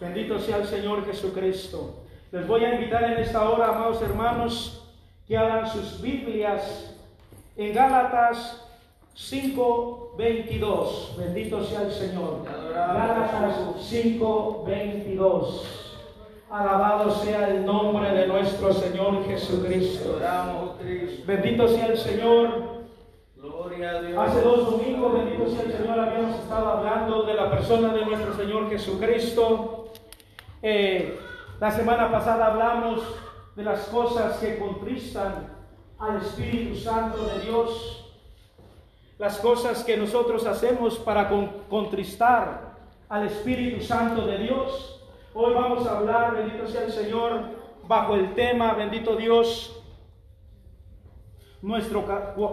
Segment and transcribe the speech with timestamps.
[0.00, 1.96] Bendito sea el Señor Jesucristo.
[2.32, 4.82] Les voy a invitar en esta hora, amados hermanos,
[5.28, 6.96] que hagan sus Biblias
[7.56, 8.66] en Gálatas
[9.14, 11.16] 5:22.
[11.18, 12.46] Bendito sea el Señor.
[12.72, 15.66] Gálatas 5:22.
[16.48, 20.18] Alabado sea el nombre de nuestro Señor Jesucristo.
[21.26, 22.80] Bendito sea el Señor.
[24.18, 28.34] Hace dos domingos, bendito sea el Señor, habíamos estado hablando de la persona de nuestro
[28.34, 29.79] Señor Jesucristo.
[30.62, 31.18] Eh,
[31.58, 33.00] la semana pasada hablamos
[33.56, 35.48] de las cosas que contristan
[35.98, 38.14] al Espíritu Santo de Dios,
[39.18, 41.30] las cosas que nosotros hacemos para
[41.70, 42.76] contristar
[43.08, 45.02] al Espíritu Santo de Dios.
[45.32, 47.40] Hoy vamos a hablar, bendito sea el Señor,
[47.86, 49.82] bajo el tema, bendito Dios,
[51.62, 52.04] nuestro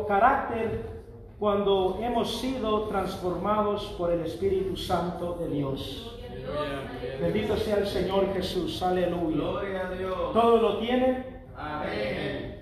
[0.08, 0.98] carácter
[1.38, 6.17] cuando hemos sido transformados por el Espíritu Santo de Dios.
[7.22, 9.90] Bendito sea el Señor Jesús, aleluya.
[10.34, 11.26] ¿Todo lo tiene?
[11.56, 12.62] Amén.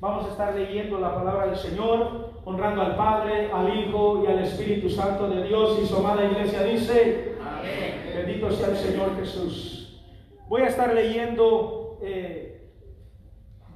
[0.00, 4.38] Vamos a estar leyendo la palabra del Señor, honrando al Padre, al Hijo y al
[4.44, 5.78] Espíritu Santo de Dios.
[5.82, 8.12] Y su amada iglesia dice, Amén.
[8.14, 10.00] bendito sea el Señor Jesús.
[10.48, 12.70] Voy a estar leyendo eh,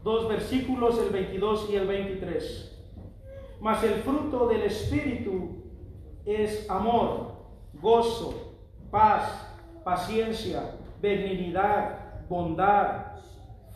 [0.05, 2.87] dos versículos, el 22 y el 23.
[3.61, 5.63] Mas el fruto del Espíritu
[6.25, 7.33] es amor,
[7.75, 8.42] gozo,
[8.93, 9.49] paz,
[9.83, 11.99] paciencia, benignidad,
[12.29, 13.17] bondad,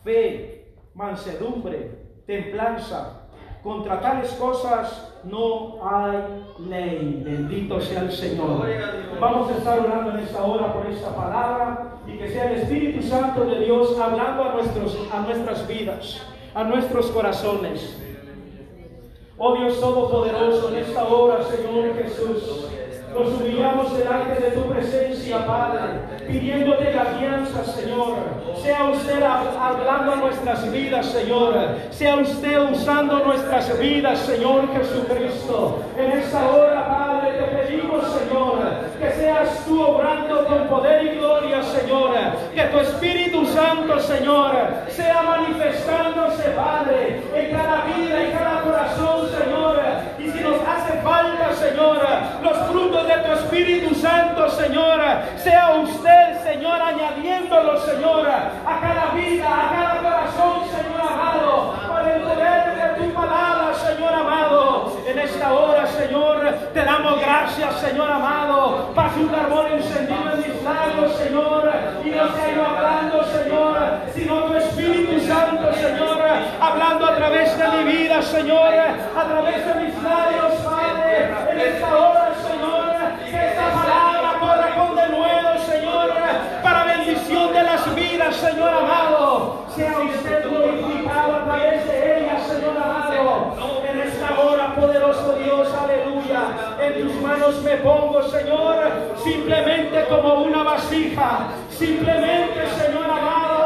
[0.05, 1.91] fe, mansedumbre,
[2.27, 3.23] templanza.
[3.65, 7.23] Contra tales cosas no hay ley.
[7.25, 8.65] Bendito sea el Señor.
[9.19, 13.03] Vamos a estar orando en esta hora por esta palabra y que sea el Espíritu
[13.03, 16.23] Santo de Dios hablando a, nuestros, a nuestras vidas,
[16.55, 18.01] a nuestros corazones.
[19.39, 22.69] Oh Dios Todopoderoso, en esta hora, Señor Jesús,
[23.19, 25.81] nos humillamos delante de tu presencia, Padre,
[26.29, 28.17] pidiéndote la alianza, Señor.
[28.63, 31.55] Sea usted hablando nuestras vidas, Señor.
[31.91, 35.83] Sea usted usando nuestras vidas, Señor Jesucristo.
[35.97, 38.59] En esta hora, Padre, te pedimos, Señor,
[39.01, 42.13] que seas tú obrando con poder y gloria, Señor.
[42.55, 44.53] Que tu Espíritu Santo, Señor,
[44.89, 49.81] sea manifestándose, Padre, en cada vida, en cada corazón, Señor.
[50.19, 50.87] Y si nos hace
[51.77, 55.01] falta, Señor, los frutos de tu Espíritu Santo, Señor.
[55.37, 62.23] Sea usted, Señor, añadiéndolo, Señor, a cada vida, a cada corazón, Señor amado, por el
[62.23, 64.76] poder de tu palabra, Señor amado.
[65.07, 66.45] En esta hora, Señor,
[66.75, 68.91] te damos gracias, Señor amado.
[68.93, 71.73] Pase un carbón encendido en mis labios, Señor,
[72.05, 73.77] y no sea yo hablando, Señor,
[74.13, 76.19] sino tu Espíritu Santo, Señor,
[76.61, 81.31] hablando a través de mi vida, Señor, a través de mis labios, Padre.
[81.53, 82.85] En esta hora, Señor,
[83.31, 86.11] que esta palabra corra con de nuevo, Señor,
[86.65, 89.67] para bendición de las vidas, Señor amado.
[89.77, 93.57] Sea usted glorificado a través de ella, Señor amado.
[93.89, 96.77] En esta hora, poderoso Dios, aleluya.
[96.81, 98.77] En tus manos me pongo, Señor,
[99.23, 101.49] simplemente como una vasija.
[101.71, 103.57] Simplemente, Señor amado,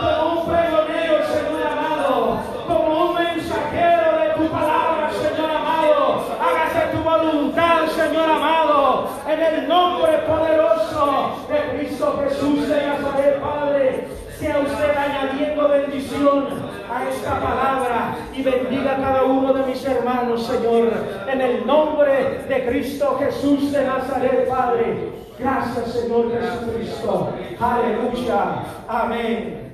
[0.00, 2.40] como un pregonero, Señor amado.
[2.66, 6.24] Como un mensajero de tu palabra, Señor amado.
[6.40, 9.08] Hágase tu voluntad, Señor amado.
[9.28, 14.08] En el nombre poderoso de Cristo Jesús de Nazaret, Padre.
[14.38, 16.57] Sea usted añadiendo bendición
[16.98, 20.92] a esta palabra y bendiga a cada uno de mis hermanos, Señor.
[21.30, 25.12] En el nombre de Cristo Jesús de Nazaret, Padre.
[25.38, 27.32] Gracias, Señor Jesucristo.
[27.60, 28.62] Aleluya.
[28.88, 29.68] Amén.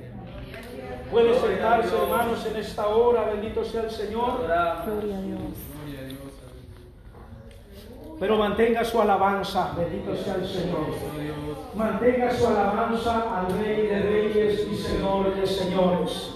[1.10, 3.24] Puede sentarse, hermanos, en esta hora.
[3.32, 4.42] Bendito sea el Señor.
[4.44, 5.40] Gloria a Dios.
[8.20, 10.86] Pero mantenga su alabanza, bendito sea el Señor.
[11.74, 16.33] Mantenga su alabanza al Rey de Reyes y Señor de Señores.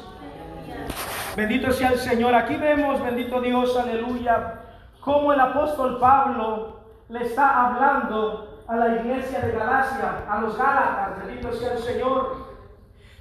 [1.38, 2.34] Bendito sea el Señor.
[2.34, 4.54] Aquí vemos, bendito Dios, aleluya,
[5.00, 11.24] cómo el apóstol Pablo le está hablando a la iglesia de Galacia, a los Gálatas,
[11.24, 12.48] bendito sea el Señor.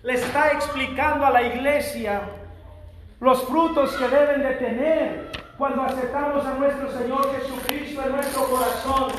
[0.01, 2.21] Le está explicando a la iglesia
[3.19, 9.11] los frutos que deben de tener cuando aceptamos a nuestro Señor Jesucristo en nuestro corazón.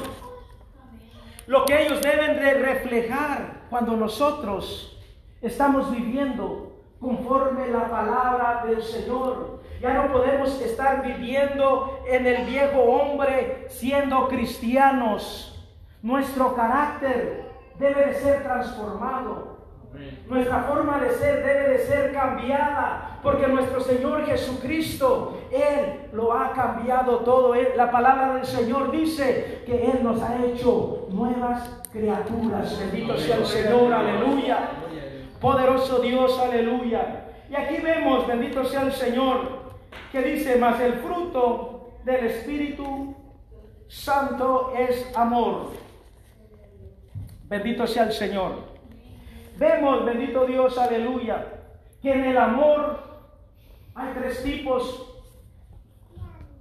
[1.47, 5.01] Lo que ellos deben de reflejar cuando nosotros
[5.41, 6.68] estamos viviendo
[7.01, 9.61] conforme la palabra del Señor.
[9.81, 15.55] Ya no podemos estar viviendo en el viejo hombre siendo cristianos.
[16.03, 17.49] Nuestro carácter
[17.79, 19.59] debe de ser transformado.
[20.29, 26.53] Nuestra forma de ser debe de ser cambiada, porque nuestro Señor Jesucristo, Él lo ha
[26.53, 27.55] cambiado todo.
[27.55, 32.79] la palabra del Señor dice que Él nos ha hecho nuevas criaturas.
[32.79, 34.59] Bendito sea el Señor, aleluya.
[35.41, 37.25] Poderoso Dios, aleluya.
[37.51, 39.59] Y aquí vemos, bendito sea el Señor,
[40.13, 43.15] que dice, más el fruto del Espíritu
[43.89, 45.71] Santo es amor.
[47.45, 48.53] Bendito sea el Señor.
[49.57, 51.47] Vemos, bendito Dios, aleluya,
[52.03, 53.03] que en el amor
[53.95, 55.09] hay tres tipos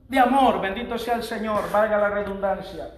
[0.07, 2.91] de amor, bendito sea el Señor, valga la redundancia.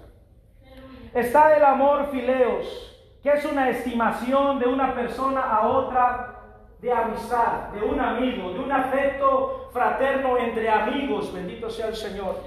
[1.14, 6.36] Está el amor fileos, que es una estimación de una persona a otra
[6.81, 12.38] de amistad, de un amigo, de un afecto fraterno entre amigos, bendito sea el Señor.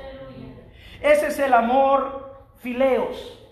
[1.00, 3.42] Ese es el amor fileos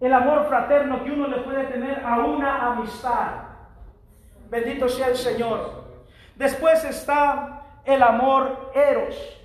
[0.00, 3.42] el amor fraterno que uno le puede tener a una amistad.
[4.48, 5.84] Bendito sea el Señor.
[6.36, 9.36] Después está el amor eros.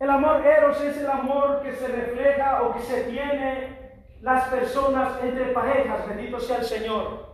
[0.00, 3.75] El amor eros es el amor que se refleja o que se tiene
[4.22, 6.08] las personas entre parejas.
[6.08, 7.26] Bendito sea el Señor.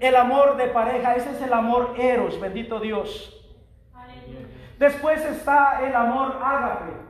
[0.00, 3.38] El amor de pareja, ese es el amor eros, bendito Dios.
[4.78, 7.02] Después está el amor ágape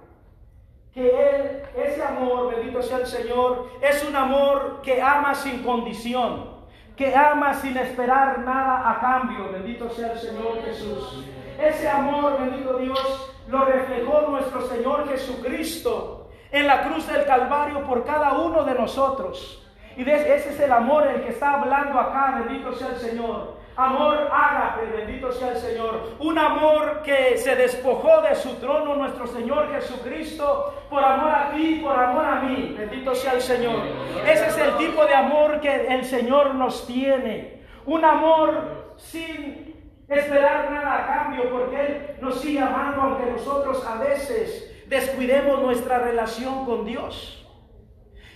[0.92, 6.50] que Él, ese amor, bendito sea el Señor, es un amor que ama sin condición,
[6.96, 11.24] que ama sin esperar nada a cambio, bendito sea el Señor Jesús.
[11.58, 16.21] Ese amor, bendito Dios, lo reflejó nuestro Señor Jesucristo
[16.52, 19.58] en la cruz del Calvario por cada uno de nosotros.
[19.96, 23.60] Y ese es el amor el que está hablando acá, bendito sea el Señor.
[23.74, 26.16] Amor ágape, bendito sea el Señor.
[26.18, 31.80] Un amor que se despojó de su trono nuestro Señor Jesucristo por amor a ti,
[31.82, 32.74] por amor a mí.
[32.78, 33.80] Bendito sea el Señor.
[34.26, 37.62] Ese es el tipo de amor que el Señor nos tiene.
[37.86, 39.74] Un amor sin
[40.06, 45.98] esperar nada a cambio, porque Él nos sigue amando, aunque nosotros a veces descuidemos nuestra
[45.98, 47.48] relación con Dios.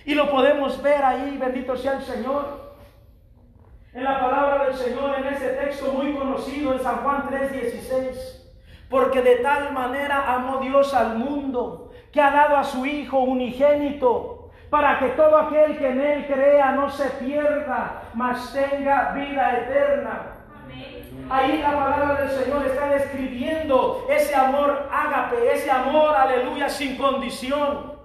[0.05, 2.67] Y lo podemos ver ahí, bendito sea el Señor
[3.93, 8.43] en la palabra del Señor, en ese texto muy conocido en San Juan 3:16.
[8.89, 14.51] Porque de tal manera amó Dios al mundo, que ha dado a su Hijo unigénito,
[14.69, 20.33] para que todo aquel que en Él crea no se pierda, mas tenga vida eterna.
[21.29, 27.97] Ahí la palabra del Señor está describiendo ese amor ágape, ese amor, aleluya, sin condición.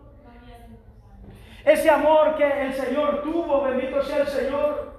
[1.64, 4.92] Ese amor que el Señor tuvo, bendito sea el Señor,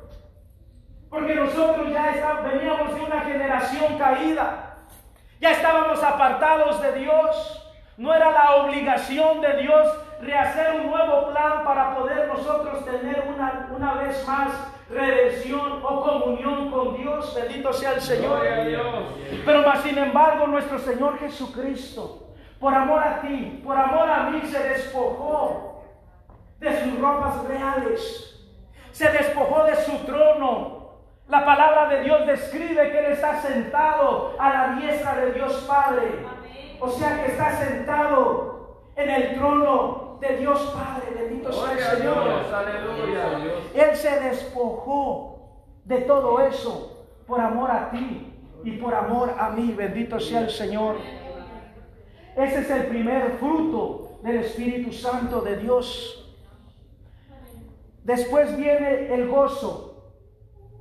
[1.10, 4.78] porque nosotros ya veníamos de una generación caída.
[5.42, 7.60] Ya estábamos apartados de Dios.
[7.98, 9.88] No era la obligación de Dios
[10.22, 14.50] rehacer un nuevo plan para poder nosotros tener una, una vez más
[14.94, 17.34] redención o comunión con Dios.
[17.36, 18.42] Bendito sea el Señor.
[19.46, 24.42] Pero más sin embargo nuestro Señor Jesucristo, por amor a ti, por amor a mí,
[24.46, 25.84] se despojó
[26.60, 28.30] de sus ropas reales.
[28.92, 30.84] Se despojó de su trono
[31.30, 36.26] la palabra de Dios describe que Él está sentado a la diestra de Dios Padre.
[36.80, 41.12] O sea que está sentado en el trono de Dios Padre.
[41.16, 42.28] Bendito sea el Señor.
[43.74, 48.34] Él se despojó de todo eso por amor a ti
[48.64, 49.74] y por amor a mí.
[49.76, 50.96] Bendito sea el Señor.
[52.36, 56.20] Ese es el primer fruto del Espíritu Santo de Dios.
[58.04, 60.14] Después viene el gozo.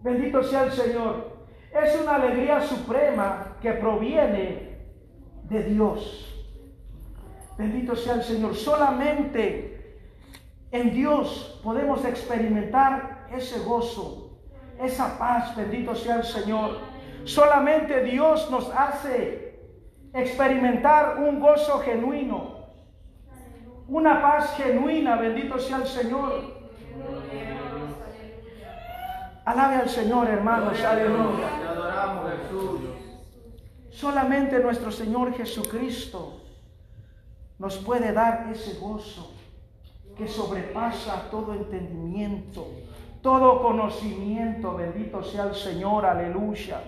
[0.03, 1.33] Bendito sea el Señor.
[1.73, 4.79] Es una alegría suprema que proviene
[5.45, 6.32] de Dios.
[7.63, 8.57] Bendito sea el Señor.
[8.57, 9.97] Solamente
[10.73, 14.33] en Dios podemos experimentar ese gozo,
[14.81, 15.55] esa paz.
[15.55, 16.79] Bendito sea el Señor.
[17.23, 19.61] Solamente Dios nos hace
[20.13, 22.67] experimentar un gozo genuino,
[23.87, 25.15] una paz genuina.
[25.15, 26.63] Bendito sea el Señor.
[29.45, 31.49] Alabe al Señor, hermanos, aleluya.
[33.89, 36.42] Solamente nuestro Señor Jesucristo
[37.59, 39.33] nos puede dar ese gozo
[40.17, 42.67] que sobrepasa todo entendimiento,
[43.23, 44.75] todo conocimiento.
[44.75, 46.83] Bendito sea el Señor, aleluya.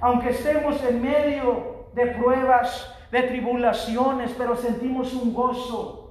[0.00, 6.04] Aunque estemos en medio de pruebas, de tribulaciones, pero sentimos un gozo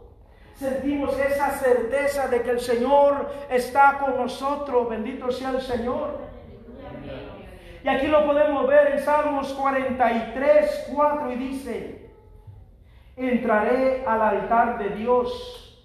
[0.56, 4.90] sentimos esa certeza de que el Señor está con nosotros.
[4.90, 6.20] Bendito sea el Señor.
[7.84, 12.03] Y aquí lo podemos ver en Salmos 43, 4 y dice,
[13.16, 15.80] entraré al altar de Dios,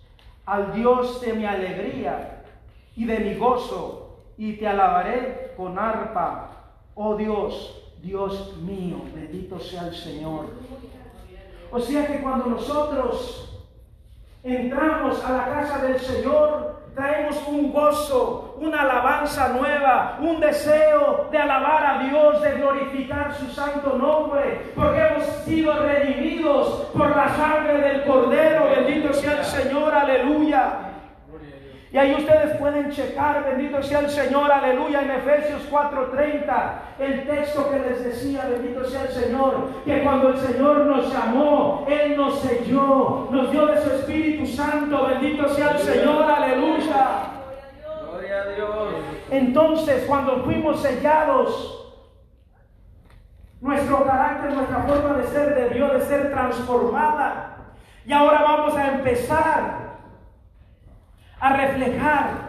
[0.47, 2.45] al Dios de mi alegría
[2.97, 4.05] y de mi gozo.
[4.41, 6.51] y te alabaré con arpa,
[6.95, 10.47] oh Dios, Dios mío, bendito sea el Señor.
[11.73, 13.58] O sea que cuando nosotros
[14.43, 21.39] entramos a la casa del Señor, traemos un gozo, una alabanza nueva, un deseo de
[21.39, 27.79] alabar a Dios, de glorificar su santo nombre, porque hemos sido redimidos por la sangre
[27.79, 28.71] del Cordero.
[28.71, 30.88] Bendito sea el Señor, aleluya.
[31.91, 37.71] Y ahí ustedes pueden checar, bendito sea el Señor, aleluya, en Efesios 4:30, el texto
[37.71, 42.41] que les decía, bendito sea el Señor, que cuando el Señor nos llamó, Él nos
[42.41, 47.07] selló, nos dio de su Espíritu Santo, bendito sea el Señor, aleluya.
[48.11, 48.95] Gloria a Dios.
[49.31, 51.75] Entonces, cuando fuimos sellados,
[53.63, 57.57] nuestro carácter, nuestra forma de ser debió de ser transformada.
[58.05, 59.88] Y ahora vamos a empezar
[61.41, 62.49] a reflejar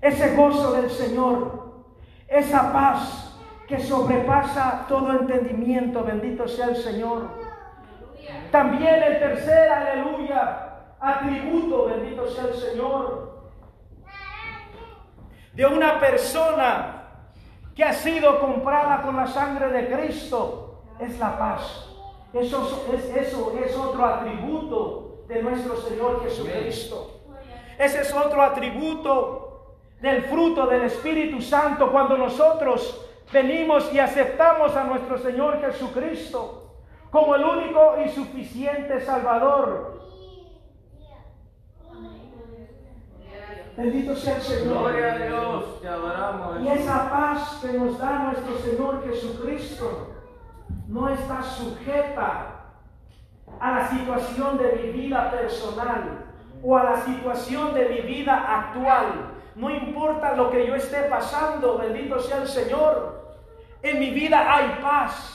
[0.00, 1.84] ese gozo del Señor,
[2.28, 7.28] esa paz que sobrepasa todo entendimiento, bendito sea el Señor.
[8.50, 13.34] También el tercer, aleluya, atributo, bendito sea el Señor,
[15.52, 17.04] de una persona
[17.74, 21.90] que ha sido comprada con la sangre de Cristo, es la paz.
[22.32, 27.13] Eso es, eso es otro atributo de nuestro Señor Jesucristo.
[27.78, 34.84] Ese es otro atributo del fruto del Espíritu Santo cuando nosotros venimos y aceptamos a
[34.84, 36.76] nuestro Señor Jesucristo
[37.10, 40.02] como el único y suficiente Salvador.
[43.76, 44.78] Bendito sea el Señor.
[44.78, 46.60] Gloria a Dios, te adoramos.
[46.60, 50.10] Y esa paz que nos da nuestro Señor Jesucristo
[50.86, 52.66] no está sujeta
[53.58, 56.23] a la situación de mi vida personal
[56.64, 59.32] o a la situación de mi vida actual.
[59.54, 63.36] No importa lo que yo esté pasando, bendito sea el Señor.
[63.82, 65.34] En mi vida hay paz.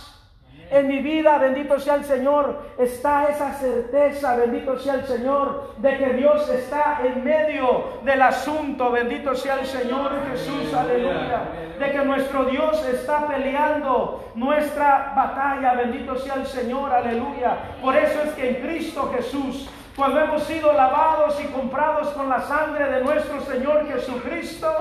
[0.72, 5.98] En mi vida, bendito sea el Señor, está esa certeza, bendito sea el Señor, de
[5.98, 11.42] que Dios está en medio del asunto, bendito sea el Señor Jesús, aleluya.
[11.80, 17.58] De que nuestro Dios está peleando nuestra batalla, bendito sea el Señor, aleluya.
[17.82, 19.68] Por eso es que en Cristo Jesús
[20.00, 24.74] cuando hemos sido lavados y comprados con la sangre de nuestro Señor Jesucristo,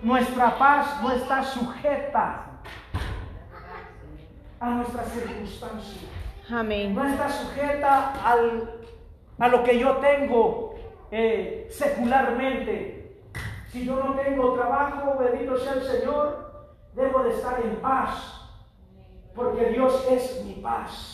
[0.00, 2.60] nuestra paz no está sujeta
[4.60, 6.04] a nuestras circunstancias.
[6.48, 6.94] Amén.
[6.94, 8.12] No está sujeta
[9.38, 10.76] a lo que yo tengo
[11.10, 13.18] eh, secularmente.
[13.72, 18.52] Si yo no tengo trabajo, bendito sea el Señor, debo de estar en paz,
[19.34, 21.13] porque Dios es mi paz.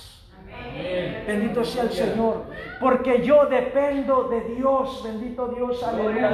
[1.27, 2.45] Bendito sea el Señor.
[2.81, 5.03] Porque yo dependo de Dios.
[5.05, 5.83] Bendito Dios.
[5.83, 6.33] Aleluya.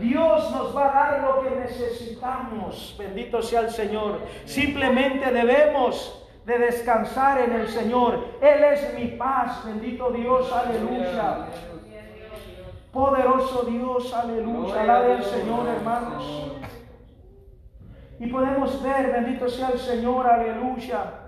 [0.00, 2.96] Dios nos va a dar lo que necesitamos.
[2.98, 4.20] Bendito sea el Señor.
[4.44, 8.24] Simplemente debemos de descansar en el Señor.
[8.40, 9.64] Él es mi paz.
[9.64, 10.52] Bendito Dios.
[10.52, 11.46] Aleluya.
[12.92, 14.12] Poderoso Dios.
[14.12, 14.82] Aleluya.
[14.82, 16.52] Alabe al Señor, hermanos.
[18.20, 21.27] Y podemos ver, bendito sea el Señor, aleluya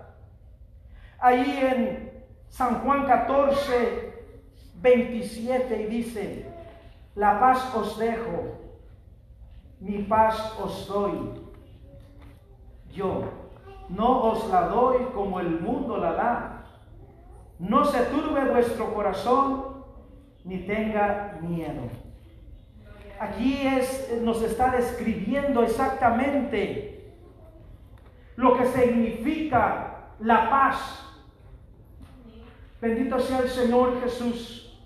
[1.20, 4.12] ahí en San Juan 14,
[4.76, 6.46] 27 y dice,
[7.14, 8.58] la paz os dejo,
[9.80, 11.50] mi paz os doy.
[12.92, 13.24] Yo
[13.88, 16.64] no os la doy como el mundo la da.
[17.58, 19.84] No se turbe vuestro corazón
[20.44, 21.82] ni tenga miedo.
[23.20, 27.14] Aquí es, nos está describiendo exactamente
[28.36, 31.09] lo que significa la paz
[32.80, 34.78] Bendito sea el Señor Jesús.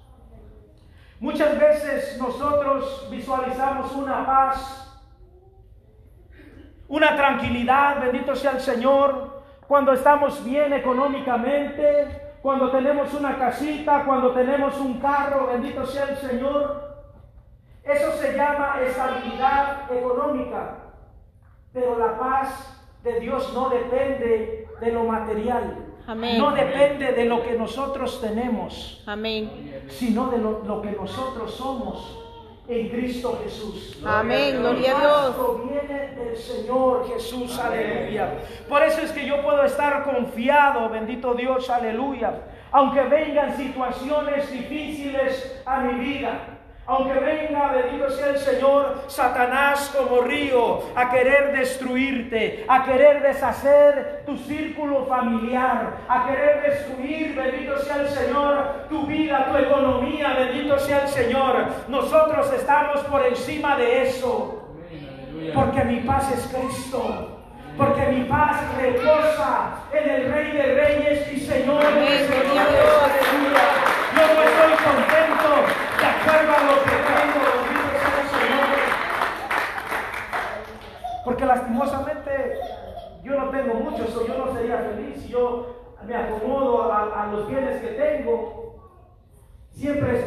[1.20, 5.00] Muchas veces nosotros visualizamos una paz,
[6.88, 14.32] una tranquilidad, bendito sea el Señor, cuando estamos bien económicamente, cuando tenemos una casita, cuando
[14.32, 17.06] tenemos un carro, bendito sea el Señor.
[17.84, 20.78] Eso se llama estabilidad económica.
[21.72, 25.83] Pero la paz de Dios no depende de lo material.
[26.06, 29.82] No depende de lo que nosotros tenemos, Amén.
[29.88, 32.18] sino de lo, que nosotros somos
[32.68, 33.98] en Cristo Jesús.
[34.04, 35.36] Amén, gloria a Dios.
[35.36, 38.34] Proviene del Señor Jesús, aleluya.
[38.68, 42.48] Por eso es que yo puedo estar confiado, bendito Dios, aleluya.
[42.70, 46.53] Aunque vengan situaciones difíciles a mi vida,
[46.86, 54.22] Aunque venga, bendito sea el Señor, Satanás como río a querer destruirte, a querer deshacer
[54.26, 60.78] tu círculo familiar, a querer destruir, bendito sea el Señor, tu vida, tu economía, bendito
[60.78, 61.68] sea el Señor.
[61.88, 64.68] Nosotros estamos por encima de eso,
[65.54, 67.30] porque mi paz es Cristo.
[67.76, 72.86] Porque mi paz reposa en el Rey de Reyes y Señor de Señores.
[73.02, 73.66] Aleluya.
[74.14, 75.23] Yo no estoy contento
[81.24, 82.58] Porque lastimosamente
[83.22, 85.26] yo no tengo mucho, eso yo no sería feliz.
[85.26, 88.64] Yo me acomodo a los bienes que tengo.
[89.70, 90.24] Siempre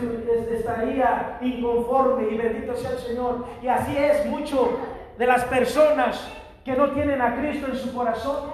[0.51, 3.45] estaría inconforme y bendito sea el Señor.
[3.61, 4.79] Y así es mucho
[5.17, 6.27] de las personas
[6.65, 8.51] que no tienen a Cristo en su corazón.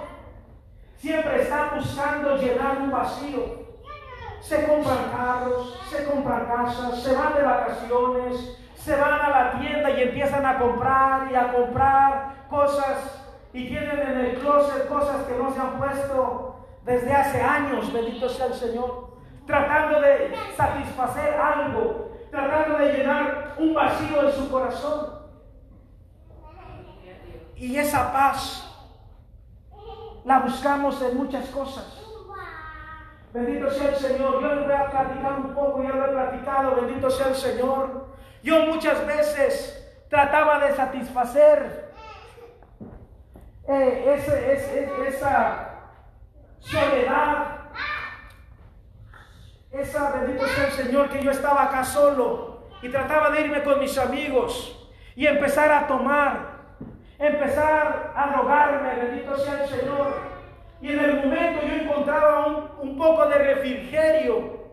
[0.98, 3.63] Siempre están buscando llenar un vacío.
[4.44, 9.90] Se compran carros, se compran casas, se van de vacaciones, se van a la tienda
[9.90, 13.22] y empiezan a comprar y a comprar cosas
[13.54, 18.28] y tienen en el closet cosas que no se han puesto desde hace años, bendito
[18.28, 25.20] sea el Señor, tratando de satisfacer algo, tratando de llenar un vacío en su corazón.
[27.56, 28.70] Y esa paz
[30.24, 32.03] la buscamos en muchas cosas.
[33.34, 34.40] Bendito sea el Señor.
[34.40, 36.76] Yo les voy a platicar un poco, ya lo he platicado.
[36.76, 38.06] Bendito sea el Señor.
[38.44, 41.90] Yo muchas veces trataba de satisfacer
[43.66, 44.22] eh,
[45.08, 45.68] esa
[46.60, 47.46] soledad.
[49.72, 53.80] Esa, bendito sea el Señor, que yo estaba acá solo y trataba de irme con
[53.80, 56.54] mis amigos y empezar a tomar
[57.18, 60.34] empezar a rogarme, bendito sea el Señor.
[60.80, 62.73] Y en el momento yo encontraba un, un,
[63.04, 64.64] poco de refrigerio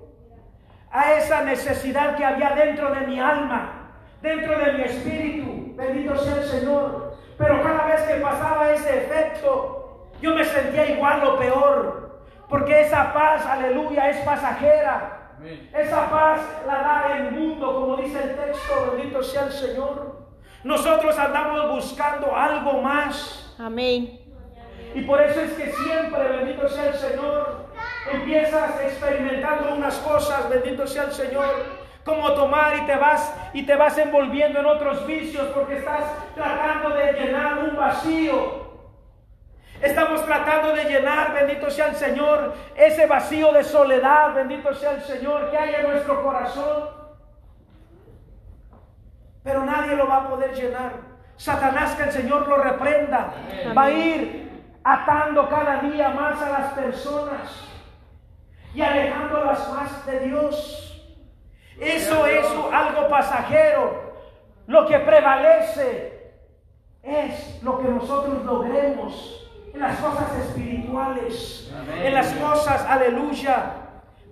[0.90, 6.38] a esa necesidad que había dentro de mi alma, dentro de mi espíritu, bendito sea
[6.38, 7.18] el Señor.
[7.38, 13.14] Pero cada vez que pasaba ese efecto, yo me sentía igual o peor, porque esa
[13.14, 15.18] paz, aleluya, es pasajera.
[15.74, 20.22] Esa paz la da el mundo, como dice el texto, bendito sea el Señor.
[20.64, 23.56] Nosotros andamos buscando algo más.
[23.60, 24.20] Amén.
[24.94, 27.71] Y por eso es que siempre, bendito sea el Señor,
[28.10, 31.46] empiezas experimentando unas cosas, bendito sea el Señor,
[32.04, 36.04] como tomar y te vas y te vas envolviendo en otros vicios porque estás
[36.34, 38.62] tratando de llenar un vacío.
[39.82, 45.02] Estamos tratando de llenar, bendito sea el Señor, ese vacío de soledad, bendito sea el
[45.02, 46.90] Señor, que hay en nuestro corazón.
[49.44, 50.94] Pero nadie lo va a poder llenar.
[51.36, 53.34] Satanás, que el Señor lo reprenda,
[53.76, 54.52] va a ir
[54.84, 57.71] atando cada día más a las personas
[58.74, 60.82] y alejándolas más de Dios.
[61.80, 64.12] Eso es algo pasajero.
[64.68, 66.34] Lo que prevalece
[67.04, 73.74] es lo que nosotros logremos en las cosas espirituales, en las cosas, aleluya,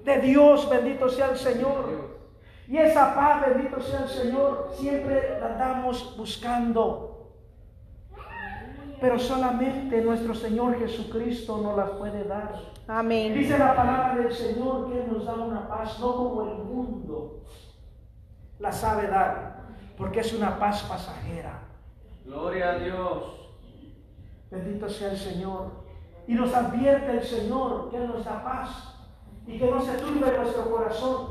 [0.03, 2.19] de Dios, bendito sea el Señor.
[2.67, 7.33] Y esa paz, bendito sea el Señor, siempre la andamos buscando.
[9.01, 12.78] Pero solamente nuestro Señor Jesucristo nos la puede dar.
[12.89, 13.35] Amén.
[13.35, 17.43] Dice la palabra del Señor que nos da una paz, no como el mundo
[18.57, 19.61] la sabe dar,
[19.95, 21.59] porque es una paz pasajera.
[22.25, 23.51] Gloria a Dios.
[24.49, 25.67] Bendito sea el Señor.
[26.27, 28.95] Y nos advierte el Señor que Él nos da paz
[29.45, 31.27] y que no se turbe nuestro corazón.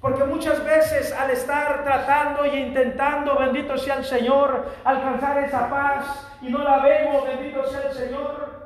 [0.00, 6.36] Porque muchas veces al estar tratando y intentando, bendito sea el Señor, alcanzar esa paz
[6.40, 8.57] y no la vemos, bendito sea el Señor,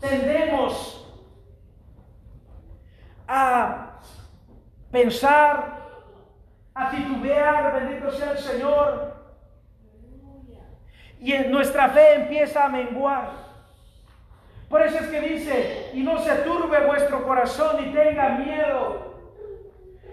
[0.00, 0.96] tendemos
[3.28, 4.00] a
[4.90, 5.78] pensar,
[6.74, 9.14] a titubear, bendito sea el Señor,
[11.20, 13.30] y nuestra fe empieza a menguar.
[14.68, 19.10] Por eso es que dice, y no se turbe vuestro corazón y tenga miedo.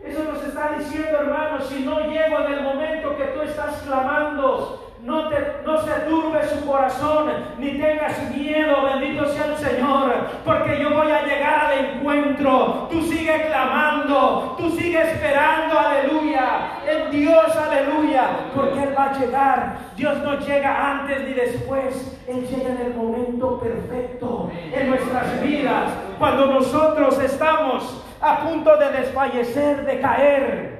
[0.04, 4.87] Eso nos está diciendo, hermano, si no llego en el momento que tú estás clamando,
[5.08, 10.78] no, te, no se turbe su corazón, ni tengas miedo, bendito sea el Señor, porque
[10.82, 12.90] yo voy a llegar al encuentro.
[12.92, 19.78] Tú sigues clamando, tú sigues esperando, aleluya, en Dios, aleluya, porque Él va a llegar.
[19.96, 25.90] Dios no llega antes ni después, Él llega en el momento perfecto en nuestras vidas,
[26.20, 30.78] cuando nosotros estamos a punto de desfallecer, de caer.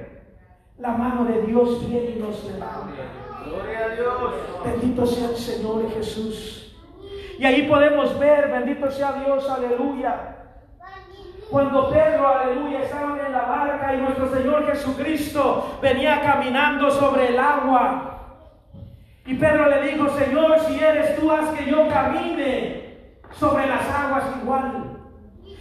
[0.76, 3.27] La mano de Dios viene y nos levanta.
[3.48, 4.34] Gloria a Dios.
[4.64, 6.76] Bendito sea el Señor Jesús.
[7.38, 10.36] Y ahí podemos ver, bendito sea Dios, aleluya.
[11.50, 17.38] Cuando Pedro, aleluya, estaba en la barca y nuestro Señor Jesucristo venía caminando sobre el
[17.38, 18.18] agua.
[19.24, 24.24] Y Pedro le dijo, Señor, si eres tú, haz que yo camine sobre las aguas
[24.42, 24.98] igual.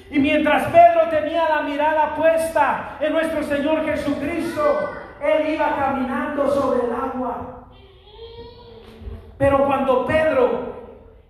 [0.09, 4.89] Y mientras Pedro tenía la mirada puesta en nuestro Señor Jesucristo,
[5.21, 7.56] él iba caminando sobre el agua.
[9.37, 10.75] Pero cuando Pedro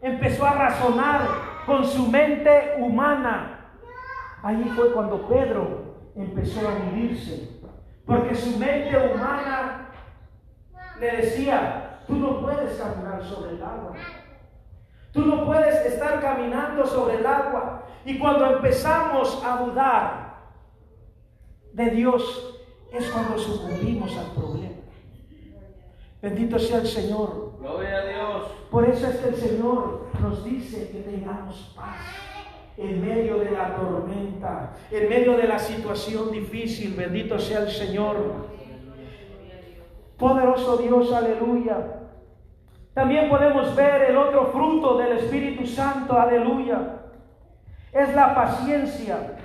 [0.01, 1.21] empezó a razonar
[1.65, 3.71] con su mente humana,
[4.41, 7.57] ahí fue cuando Pedro empezó a hundirse.
[8.05, 9.89] Porque su mente humana
[10.99, 13.93] le decía, tú no puedes caminar sobre el agua.
[15.11, 17.83] Tú no puedes estar caminando sobre el agua.
[18.05, 20.37] Y cuando empezamos a dudar
[21.73, 22.55] de Dios,
[22.93, 24.75] es cuando sucumbimos al problema.
[26.21, 27.46] Bendito sea el Señor.
[27.59, 28.51] Gloria a Dios.
[28.69, 31.97] Por eso es que el Señor nos dice que tengamos paz
[32.77, 36.93] en medio de la tormenta, en medio de la situación difícil.
[36.95, 38.17] Bendito sea el Señor.
[40.17, 42.01] Poderoso Dios, aleluya.
[42.93, 47.01] También podemos ver el otro fruto del Espíritu Santo, aleluya.
[47.91, 49.37] Es la paciencia.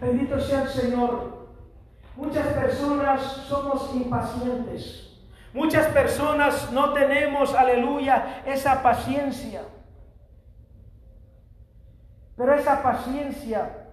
[0.00, 1.38] Bendito sea el Señor.
[2.16, 5.07] Muchas personas somos impacientes.
[5.52, 9.62] Muchas personas no tenemos, aleluya, esa paciencia.
[12.36, 13.88] Pero esa paciencia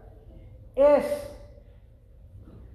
[0.76, 1.32] es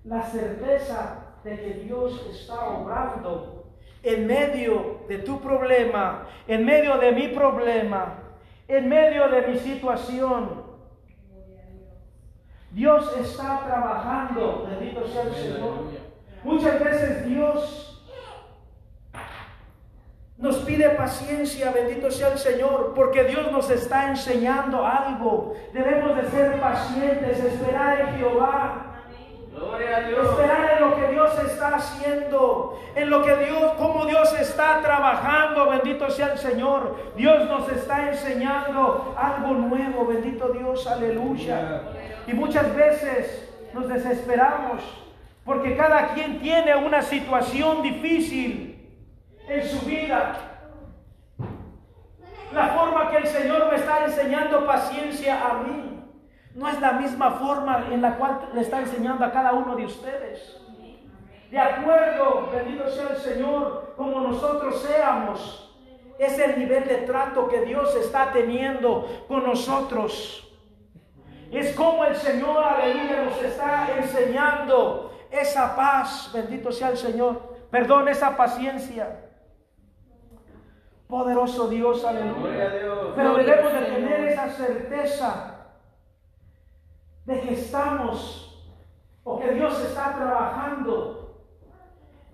[0.04, 7.12] la certeza de que Dios está obrando en medio de tu problema, en medio de
[7.12, 8.14] mi problema,
[8.66, 10.70] en medio de mi situación.
[12.70, 15.72] Dios está trabajando, bendito sea el Señor.
[16.44, 17.99] Muchas veces Dios
[20.40, 25.54] nos pide paciencia, bendito sea el Señor, porque Dios nos está enseñando algo.
[25.74, 28.86] Debemos de ser pacientes, esperar en Jehová.
[29.54, 30.30] Gloria a Dios.
[30.30, 35.68] Esperar en lo que Dios está haciendo, en lo que Dios, cómo Dios está trabajando,
[35.68, 36.96] bendito sea el Señor.
[37.16, 41.82] Dios nos está enseñando algo nuevo, bendito Dios, aleluya.
[42.26, 44.82] Y muchas veces nos desesperamos
[45.44, 48.69] porque cada quien tiene una situación difícil
[49.50, 50.32] en su vida.
[52.52, 55.90] La forma que el Señor me está enseñando paciencia a mí
[56.54, 59.86] no es la misma forma en la cual le está enseñando a cada uno de
[59.86, 60.60] ustedes.
[61.50, 65.74] De acuerdo, bendito sea el Señor, como nosotros seamos,
[66.18, 70.46] es el nivel de trato que Dios está teniendo con nosotros.
[71.50, 78.08] Es como el Señor, aleluya, nos está enseñando esa paz, bendito sea el Señor, perdón,
[78.08, 79.29] esa paciencia.
[81.10, 82.70] Poderoso Dios, aleluya.
[82.70, 83.12] Dios.
[83.16, 85.56] Pero debemos de tener esa certeza
[87.26, 88.64] de que estamos
[89.24, 91.42] o que Dios está trabajando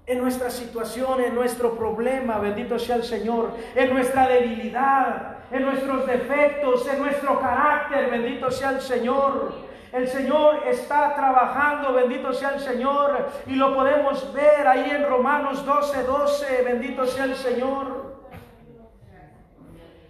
[0.04, 6.06] en nuestra situación, en nuestro problema, bendito sea el Señor, en nuestra debilidad, en nuestros
[6.06, 9.54] defectos, en nuestro carácter, bendito sea el Señor.
[9.92, 15.64] El Señor está trabajando, bendito sea el Señor, y lo podemos ver ahí en Romanos
[15.64, 18.05] 12, 12, bendito sea el Señor.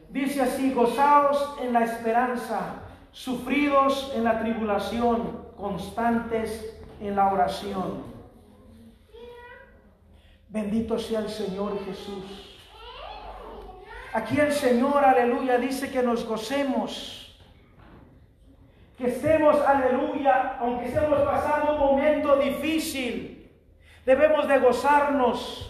[0.08, 8.04] Dice así, gozaos en la esperanza, sufridos en la tribulación, constantes en la oración.
[10.48, 12.56] Bendito sea el Señor Jesús.
[14.12, 17.38] Aquí el Señor, aleluya, dice que nos gocemos.
[18.96, 23.52] Que estemos, aleluya, aunque estemos pasando un momento difícil,
[24.06, 25.65] debemos de gozarnos,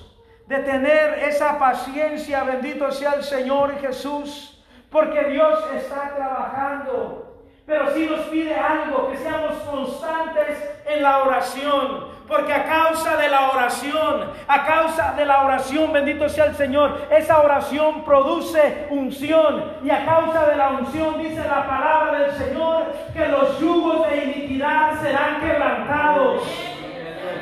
[0.47, 7.27] de tener esa paciencia, bendito sea el Señor Jesús, porque Dios está trabajando.
[7.67, 10.57] Pero si nos pide algo, que seamos constantes
[10.87, 16.29] en la oración, porque a causa de la oración, a causa de la oración, bendito
[16.29, 19.65] sea el Señor, esa oración produce unción.
[19.83, 24.25] Y a causa de la unción dice la palabra del Señor que los yugos de
[24.25, 26.43] iniquidad serán quebrantados.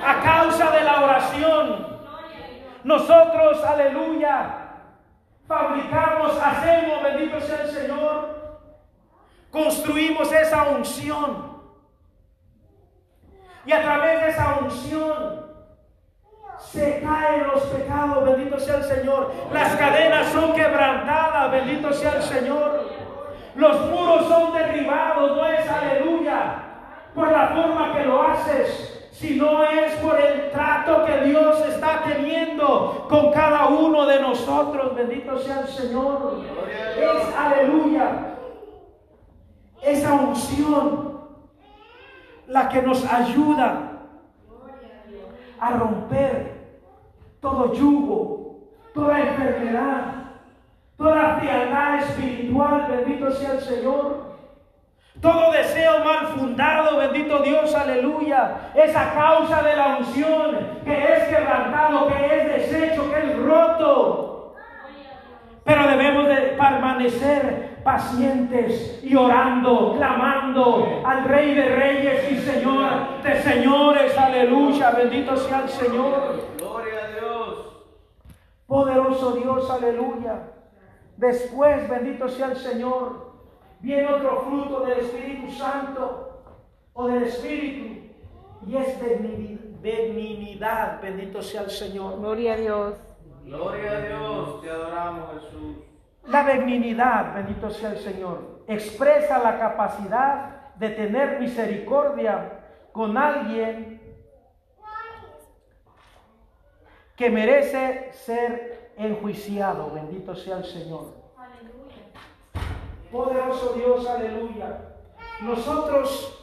[0.06, 1.93] A causa de la oración,
[2.84, 4.56] nosotros, aleluya,
[5.48, 8.60] fabricamos, hacemos, bendito sea el Señor,
[9.50, 11.54] construimos esa unción.
[13.66, 15.46] Y a través de esa unción
[16.58, 19.32] se caen los pecados, bendito sea el Señor.
[19.52, 22.90] Las cadenas son quebrantadas, bendito sea el Señor.
[23.54, 26.56] Los muros son derribados, no es aleluya,
[27.14, 33.06] por la forma que lo haces, sino es por el trato que Dios está teniendo
[33.08, 36.42] con cada uno de nosotros, bendito sea el Señor.
[36.98, 38.36] Es aleluya.
[39.82, 41.20] esa unción
[42.48, 43.92] la que nos ayuda
[45.60, 46.54] a romper
[47.40, 48.58] todo yugo,
[48.94, 50.14] toda enfermedad,
[50.96, 54.33] toda frialdad espiritual, bendito sea el Señor.
[55.24, 58.72] Todo deseo mal fundado, bendito Dios, aleluya.
[58.74, 64.54] Esa causa de la unción que es quebrantado, que es deshecho, que es roto.
[65.64, 73.40] Pero debemos de permanecer pacientes y orando, clamando al Rey de Reyes y Señor de
[73.40, 74.90] Señores, aleluya.
[74.90, 76.50] Bendito sea el Señor.
[76.58, 77.84] Gloria a Dios.
[78.66, 80.50] Poderoso Dios, aleluya.
[81.16, 83.33] Después, bendito sea el Señor,
[83.80, 86.42] viene otro fruto del Espíritu Santo
[86.92, 88.04] o del Espíritu
[88.66, 88.98] y es
[89.82, 92.18] benignidad, bendito sea el Señor.
[92.18, 92.94] Gloria a Dios.
[93.44, 94.62] Gloria a Dios.
[94.62, 95.76] Te adoramos, Jesús.
[96.26, 102.60] La benignidad, bendito sea el Señor, expresa la capacidad de tener misericordia
[102.92, 104.00] con alguien
[107.14, 109.90] que merece ser enjuiciado.
[109.92, 111.23] Bendito sea el Señor.
[113.14, 114.76] Poderoso Dios, aleluya.
[115.40, 116.36] Nosotros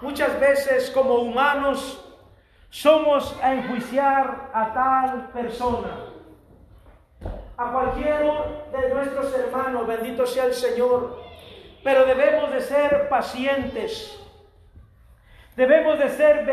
[0.00, 2.04] muchas veces como humanos
[2.68, 6.00] somos a enjuiciar a tal persona,
[7.56, 11.16] a cualquiera de nuestros hermanos, bendito sea el Señor,
[11.84, 14.20] pero debemos de ser pacientes,
[15.54, 16.44] debemos de ser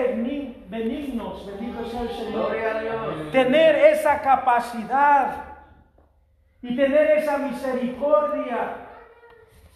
[0.70, 5.46] benignos, bendito sea el Señor, tener esa capacidad
[6.62, 8.92] y tener esa misericordia,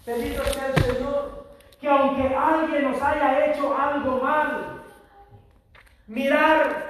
[0.08, 1.48] bendito sea el Señor,
[1.82, 4.82] que aunque alguien nos haya hecho algo mal,
[6.08, 6.86] mirar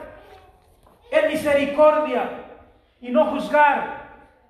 [1.10, 2.30] en misericordia
[3.02, 4.06] y no juzgar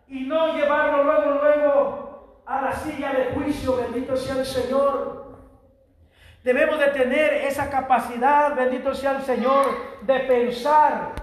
[0.09, 5.37] y no llevarlo luego, luego a la silla de juicio, bendito sea el Señor.
[6.43, 9.65] Debemos de tener esa capacidad, bendito sea el Señor,
[10.01, 11.13] de pensar,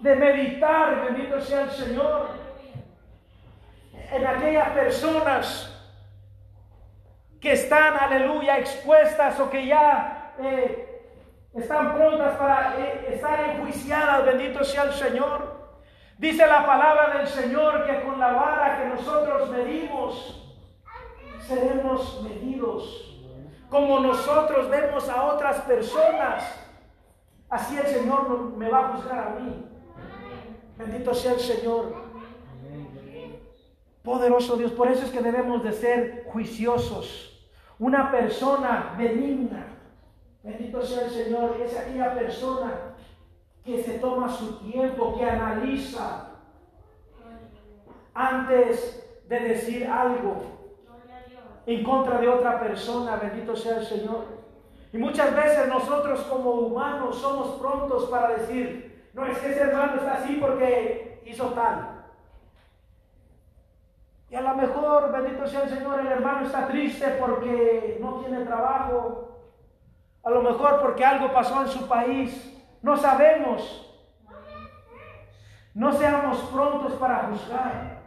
[0.00, 2.28] de meditar, bendito sea el Señor,
[4.10, 5.69] en aquellas personas
[7.40, 11.02] que están, aleluya, expuestas o que ya eh,
[11.54, 15.58] están prontas para eh, estar enjuiciadas, bendito sea el Señor.
[16.18, 20.54] Dice la palabra del Señor que con la vara que nosotros medimos,
[21.40, 23.06] seremos medidos.
[23.70, 26.44] Como nosotros vemos a otras personas,
[27.48, 29.64] así el Señor me va a juzgar a mí.
[30.76, 32.10] Bendito sea el Señor.
[34.02, 37.29] Poderoso Dios, por eso es que debemos de ser juiciosos.
[37.80, 39.66] Una persona benigna,
[40.42, 42.94] bendito sea el Señor, es aquella persona
[43.64, 46.28] que se toma su tiempo, que analiza
[48.12, 50.42] antes de decir algo
[51.64, 54.26] en contra de otra persona, bendito sea el Señor.
[54.92, 59.94] Y muchas veces nosotros como humanos somos prontos para decir, no es que ese hermano
[59.94, 61.99] está así porque hizo tal.
[64.30, 68.44] Y a lo mejor, bendito sea el Señor, el hermano está triste porque no tiene
[68.44, 69.40] trabajo.
[70.22, 72.56] A lo mejor porque algo pasó en su país.
[72.80, 73.86] No sabemos.
[75.74, 78.00] No seamos prontos para juzgar.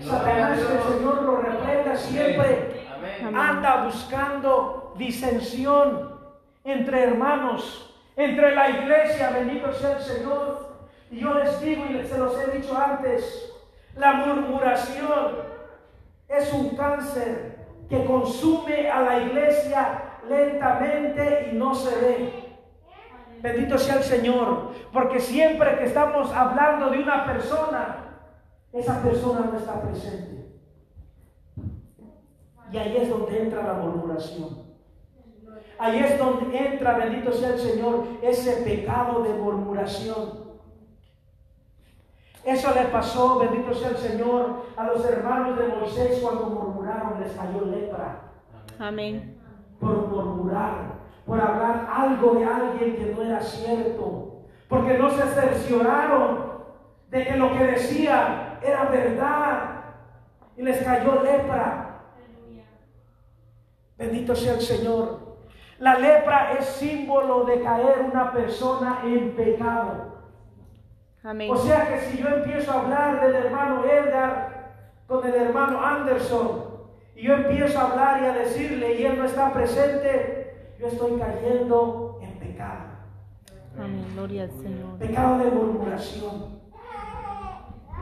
[0.00, 2.88] Satanás, que el Señor lo reprenda siempre.
[3.34, 6.18] Anda buscando disensión
[6.64, 10.70] entre hermanos, entre la iglesia, bendito sea el Señor.
[11.10, 13.49] Y yo les digo y se los he dicho antes,
[13.96, 15.50] la murmuración
[16.28, 22.32] es un cáncer que consume a la iglesia lentamente y no se ve.
[23.42, 27.96] Bendito sea el Señor, porque siempre que estamos hablando de una persona,
[28.72, 30.46] esa persona no está presente.
[32.72, 34.70] Y ahí es donde entra la murmuración.
[35.78, 40.49] Ahí es donde entra, bendito sea el Señor, ese pecado de murmuración.
[42.44, 47.32] Eso le pasó, bendito sea el Señor, a los hermanos de Moisés cuando murmuraron, les
[47.32, 48.20] cayó lepra
[48.78, 49.38] Amén.
[49.78, 50.94] por murmurar,
[51.26, 56.50] por hablar algo de alguien que no era cierto, porque no se cercioraron
[57.10, 59.80] de que lo que decían era verdad
[60.56, 61.86] y les cayó lepra.
[63.98, 65.30] Bendito sea el Señor.
[65.78, 70.09] La lepra es símbolo de caer una persona en pecado.
[71.22, 71.50] Amén.
[71.50, 74.72] O sea que si yo empiezo a hablar del hermano Edgar
[75.06, 76.64] con el hermano Anderson
[77.14, 81.18] y yo empiezo a hablar y a decirle y él no está presente, yo estoy
[81.18, 82.84] cayendo en pecado.
[83.78, 84.06] Amén.
[84.14, 84.98] Gloria al Señor.
[84.98, 86.60] Pecado de murmuración.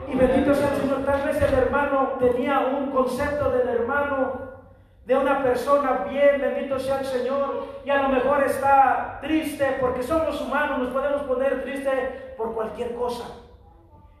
[0.07, 3.48] Y bendito sea el Señor, tal vez el hermano tenía un concepto
[5.09, 10.03] de una persona bien, bendito sea el Señor, y a lo mejor está triste porque
[10.03, 13.25] somos humanos, nos podemos poner triste por cualquier cosa.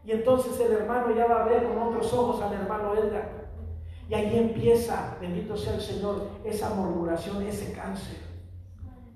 [0.03, 3.29] Y entonces el hermano ya va a ver con otros ojos al hermano Edgar.
[4.09, 8.17] Y ahí empieza, bendito sea el Señor, esa murmuración, ese cáncer,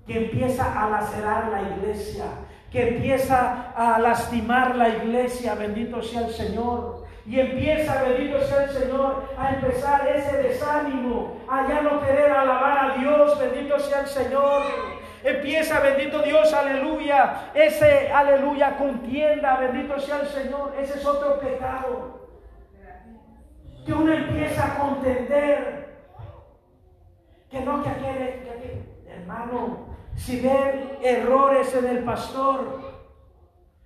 [0.05, 2.25] que empieza a lacerar la iglesia,
[2.71, 7.02] que empieza a lastimar la iglesia, bendito sea el Señor.
[7.25, 12.91] Y empieza, bendito sea el Señor, a empezar ese desánimo, a ya no querer alabar
[12.91, 14.63] a Dios, bendito sea el Señor.
[15.23, 20.73] Empieza, bendito Dios, aleluya, ese aleluya contienda, bendito sea el Señor.
[20.77, 22.27] Ese es otro pecado.
[23.86, 25.93] Que uno empieza a contender.
[27.49, 32.81] Que no, que aquel, que aquel, hermano, si ven errores en el pastor,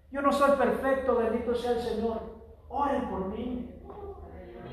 [0.10, 2.37] yo no soy perfecto, bendito sea el Señor.
[2.69, 3.69] Oren por mí.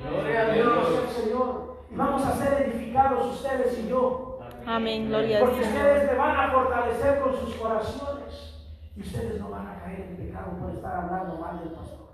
[0.02, 1.02] Gloria a Dios.
[1.02, 1.76] el Señor.
[1.90, 4.38] Y vamos a ser edificados ustedes y yo.
[4.66, 8.54] Amén, gloria al Porque ustedes me van a fortalecer con sus corazones.
[8.96, 12.09] Y ustedes no van a caer en pecado por estar hablando mal del pastor.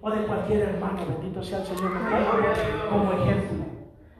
[0.00, 1.06] O de cualquier hermano.
[1.06, 1.92] Bendito sea el Señor.
[2.90, 3.64] Como ejemplo.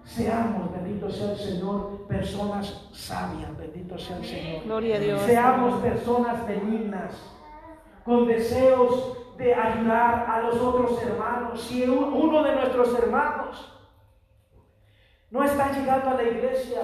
[0.04, 3.56] Seamos, bendito sea el Señor, personas sabias.
[3.56, 4.64] Bendito sea el Señor.
[4.64, 5.22] Gloria a Dios.
[5.22, 7.14] Seamos personas benignas,
[8.04, 11.60] con deseos de ayudar a los otros hermanos.
[11.62, 13.70] Si un- uno de nuestros hermanos
[15.30, 16.82] no está llegando a la iglesia,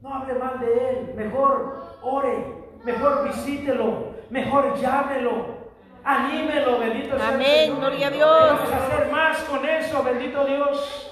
[0.00, 1.14] no hable mal de él.
[1.14, 5.62] Mejor ore, mejor visítelo, mejor llámelo.
[6.04, 8.40] Anímelo, bendito sea Amén, gloria a Dios.
[8.50, 11.08] Vamos a hacer más con eso, bendito Dios.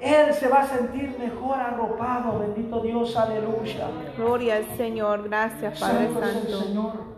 [0.00, 3.88] Él se va a sentir mejor arropado, bendito Dios, aleluya.
[4.16, 5.28] Gloria al Señor.
[5.28, 6.60] Gracias, Padre Santo Santo.
[6.60, 7.11] Señor.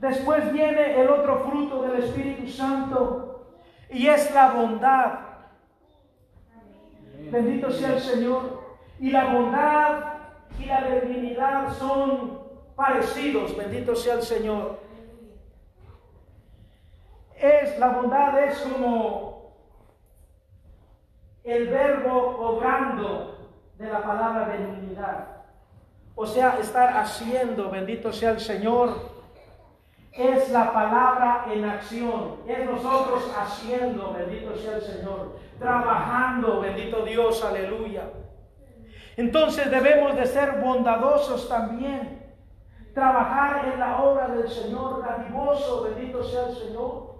[0.00, 3.56] Después viene el otro fruto del Espíritu Santo
[3.90, 5.18] y es la bondad.
[7.30, 8.62] Bendito sea el Señor.
[9.00, 10.04] Y la bondad
[10.60, 12.40] y la benignidad son
[12.76, 13.56] parecidos.
[13.56, 14.78] Bendito sea el Señor.
[17.34, 19.54] Es la bondad es como
[21.44, 23.38] el verbo obrando
[23.78, 25.38] de la palabra benignidad.
[26.14, 29.17] O sea, estar haciendo, bendito sea el Señor,
[30.12, 32.36] es la palabra en acción.
[32.46, 35.36] Es nosotros haciendo, bendito sea el Señor.
[35.58, 38.10] Trabajando, bendito Dios, aleluya.
[39.16, 42.34] Entonces debemos de ser bondadosos también.
[42.94, 47.14] Trabajar en la obra del Señor, dadivoso, bendito sea el Señor.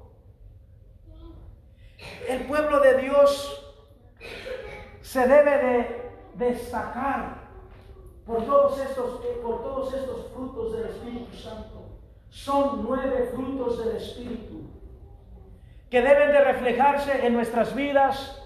[2.28, 3.76] El pueblo de Dios
[5.00, 7.48] se debe de destacar
[8.26, 11.77] por todos estos, por todos estos frutos del Espíritu Santo.
[12.30, 14.58] Son nueve frutos del Espíritu
[15.90, 18.42] que deben de reflejarse en nuestras vidas,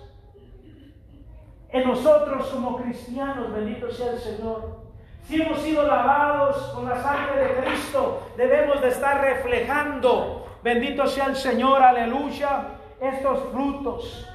[1.71, 4.83] en nosotros como cristianos, bendito sea el Señor.
[5.25, 11.27] Si hemos sido lavados con la sangre de Cristo, debemos de estar reflejando, bendito sea
[11.27, 12.69] el Señor, aleluya,
[13.01, 14.29] estos frutos.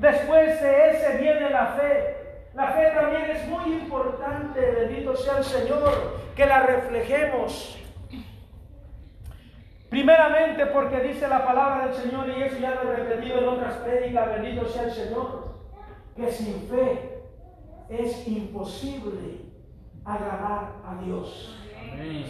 [0.00, 2.16] Después de ese viene la fe.
[2.54, 7.78] La fe también es muy importante, bendito sea el Señor, que la reflejemos.
[9.90, 13.74] Primeramente porque dice la palabra del Señor, y eso ya lo he repetido en otras
[13.78, 15.56] prédicas, bendito sea el Señor,
[16.14, 17.24] que sin fe
[17.88, 19.40] es imposible
[20.04, 21.56] agradar a Dios.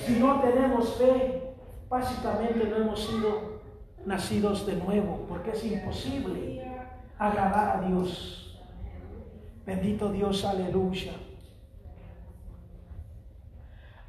[0.07, 1.55] Si no tenemos fe,
[1.91, 3.61] básicamente no hemos sido
[4.07, 6.67] nacidos de nuevo, porque es imposible
[7.19, 8.59] agradar a Dios.
[9.67, 11.13] Bendito Dios, aleluya.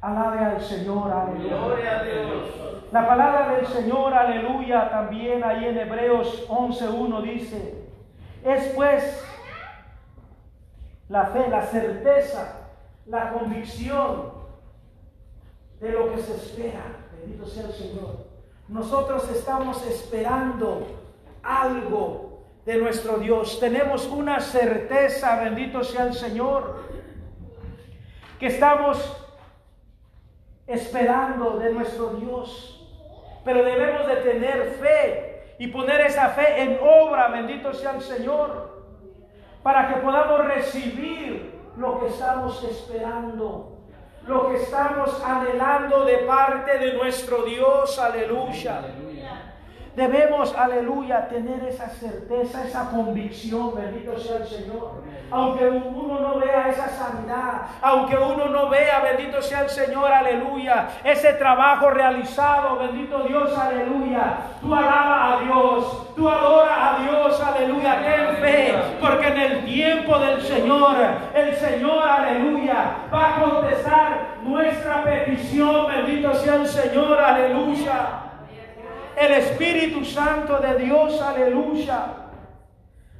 [0.02, 1.56] Alabe al Señor, aleluya.
[1.56, 2.48] Gloria a Dios.
[2.90, 7.86] La palabra del Señor, aleluya, también ahí en Hebreos 11.1 dice,
[8.44, 9.24] es pues
[11.08, 12.70] la fe, la certeza,
[13.06, 14.32] la convicción
[15.78, 16.82] de lo que se espera.
[17.16, 18.26] Bendito sea el Señor.
[18.66, 20.84] Nosotros estamos esperando
[21.44, 23.60] algo de nuestro Dios.
[23.60, 26.82] Tenemos una certeza, bendito sea el Señor,
[28.40, 29.21] que estamos
[30.72, 32.68] esperando de nuestro Dios.
[33.44, 38.82] Pero debemos de tener fe y poner esa fe en obra, bendito sea el Señor,
[39.62, 43.78] para que podamos recibir lo que estamos esperando,
[44.26, 48.82] lo que estamos anhelando de parte de nuestro Dios, aleluya.
[49.94, 55.02] Debemos, aleluya, tener esa certeza, esa convicción, bendito sea el Señor.
[55.30, 60.88] Aunque uno no vea esa sanidad, aunque uno no vea, bendito sea el Señor, aleluya,
[61.04, 64.38] ese trabajo realizado, bendito Dios, aleluya.
[64.62, 70.18] Tú alaba a Dios, tú adora a Dios, aleluya, ten fe, porque en el tiempo
[70.18, 70.96] del Señor,
[71.34, 78.31] el Señor, aleluya, va a contestar nuestra petición, bendito sea el Señor, aleluya
[79.18, 82.06] el Espíritu Santo de Dios, aleluya,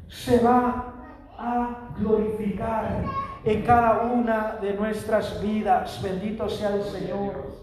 [0.09, 0.95] se va
[1.39, 3.05] a glorificar
[3.45, 6.01] en cada una de nuestras vidas.
[6.03, 7.63] Bendito sea el Señor.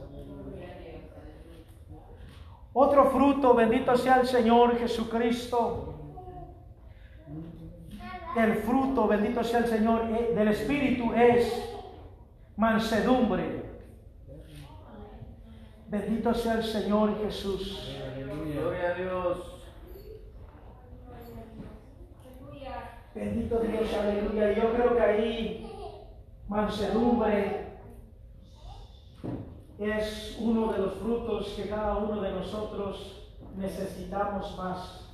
[2.74, 5.96] Otro fruto, bendito sea el Señor Jesucristo.
[8.38, 11.76] El fruto, bendito sea el Señor, eh, del Espíritu es
[12.56, 13.64] mansedumbre.
[15.88, 17.98] Bendito sea el Señor Jesús.
[18.54, 19.38] Gloria a Dios.
[23.14, 24.52] Bendito Dios, aleluya.
[24.54, 25.72] Yo creo que ahí
[26.48, 27.68] mansedumbre
[29.78, 35.10] es uno de los frutos que cada uno de nosotros necesitamos más.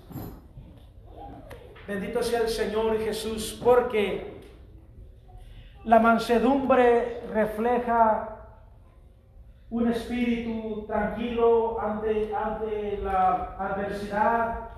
[1.88, 4.42] Bendito sea el Señor Jesús, porque
[5.84, 8.35] la mansedumbre refleja
[9.70, 14.70] un espíritu tranquilo ante, ante la adversidad,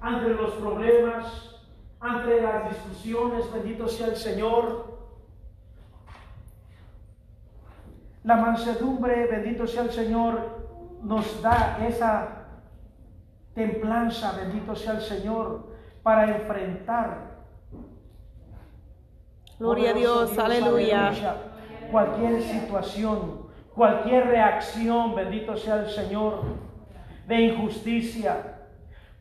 [0.00, 1.56] ante los problemas,
[2.00, 4.96] ante las discusiones, bendito sea el Señor.
[8.22, 10.40] La mansedumbre, bendito sea el Señor,
[11.02, 12.46] nos da esa
[13.54, 15.66] templanza, bendito sea el Señor,
[16.02, 17.36] para enfrentar.
[19.58, 21.12] Gloria a Dios, aleluya.
[21.90, 23.45] Cualquier situación,
[23.76, 26.40] cualquier reacción, bendito sea el Señor,
[27.26, 28.56] de injusticia,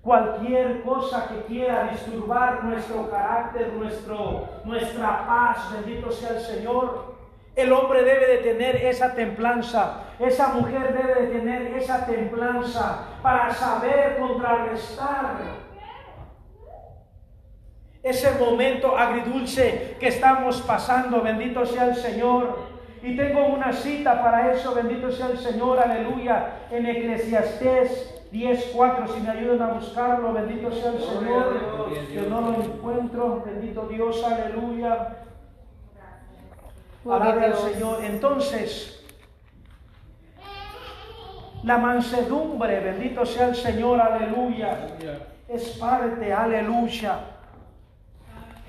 [0.02, 7.14] cualquier cosa que quiera disturbar nuestro carácter, nuestro, nuestra paz, bendito sea el Señor.
[7.56, 13.54] El hombre debe de tener esa templanza, esa mujer debe de tener esa templanza para
[13.54, 15.66] saber contrarrestar
[18.06, 22.75] ese momento agridulce que estamos pasando, bendito sea el Señor.
[23.06, 29.20] Y tengo una cita para eso, bendito sea el Señor, aleluya, en Eclesiastés 10.4, si
[29.22, 35.18] me ayudan a buscarlo, bendito sea el Señor, yo no lo encuentro, bendito Dios, aleluya.
[37.08, 38.04] Al Señor.
[38.04, 39.06] Entonces,
[41.62, 44.88] la mansedumbre, bendito sea el Señor, aleluya,
[45.48, 47.20] es parte, aleluya,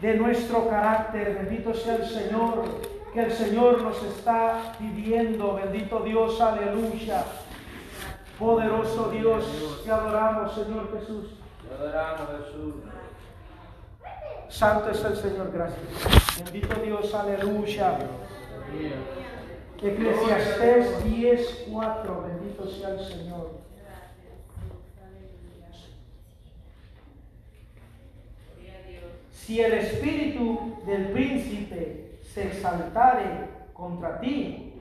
[0.03, 5.55] de nuestro carácter, bendito sea el Señor que el Señor nos está pidiendo.
[5.55, 7.25] Bendito Dios, aleluya.
[8.39, 11.31] Poderoso Dios, te adoramos, Señor Jesús.
[11.67, 12.75] Te adoramos, Jesús.
[14.51, 16.45] Santo es el Señor, gracias.
[16.45, 17.99] Bendito Dios, aleluya.
[19.83, 23.51] Eclesiastés 10, 4, bendito sea el Señor.
[29.33, 32.06] Si el espíritu del príncipe
[32.37, 34.75] se exaltare contra ti,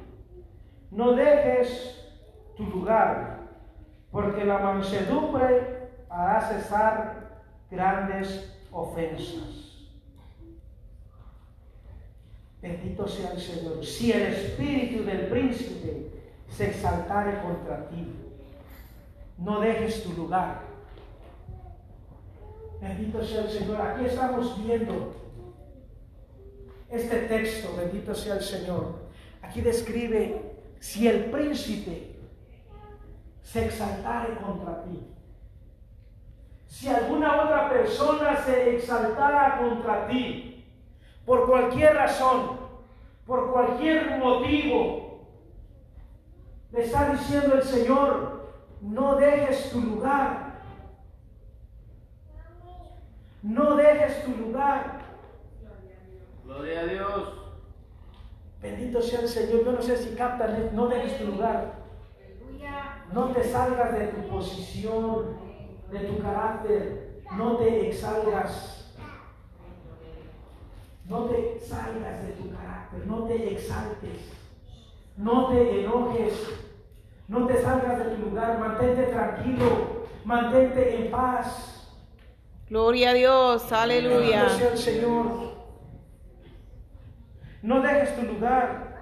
[0.91, 1.95] no dejes
[2.57, 3.47] tu lugar,
[4.11, 7.39] porque la mansedumbre hará cesar
[7.71, 9.87] grandes ofensas.
[12.61, 13.85] Bendito sea el Señor.
[13.85, 16.11] Si el espíritu del príncipe
[16.49, 18.05] se exaltare contra ti,
[19.37, 20.59] no dejes tu lugar.
[22.81, 23.79] Bendito sea el Señor.
[23.79, 25.24] Aquí estamos viendo
[26.89, 28.95] este texto, bendito sea el Señor,
[29.41, 30.41] aquí describe
[30.79, 32.15] si el príncipe
[33.41, 35.07] se exaltare contra ti,
[36.67, 40.65] si alguna otra persona se exaltara contra ti,
[41.25, 42.59] por cualquier razón,
[43.25, 45.27] por cualquier motivo,
[46.71, 50.59] le está diciendo el Señor, no dejes tu lugar,
[53.41, 54.94] no dejes tu lugar.
[56.45, 57.33] Gloria a Dios.
[58.61, 59.65] Bendito sea el Señor.
[59.65, 61.85] Yo no sé si captan, no dejes tu lugar.
[63.13, 65.37] No te salgas de tu posición,
[65.91, 67.21] de tu carácter.
[67.35, 68.93] No te exalgas.
[71.07, 73.05] No te salgas de tu carácter.
[73.05, 74.31] No te exaltes.
[75.17, 76.33] No te enojes.
[77.27, 78.59] No te salgas de tu lugar.
[78.59, 80.05] Mantente tranquilo.
[80.23, 81.91] Mantente en paz.
[82.69, 83.71] Gloria a Dios.
[83.71, 84.43] Aleluya.
[84.43, 85.54] Bendito sea el Señor.
[87.65, 88.93] No dejes tu lugar,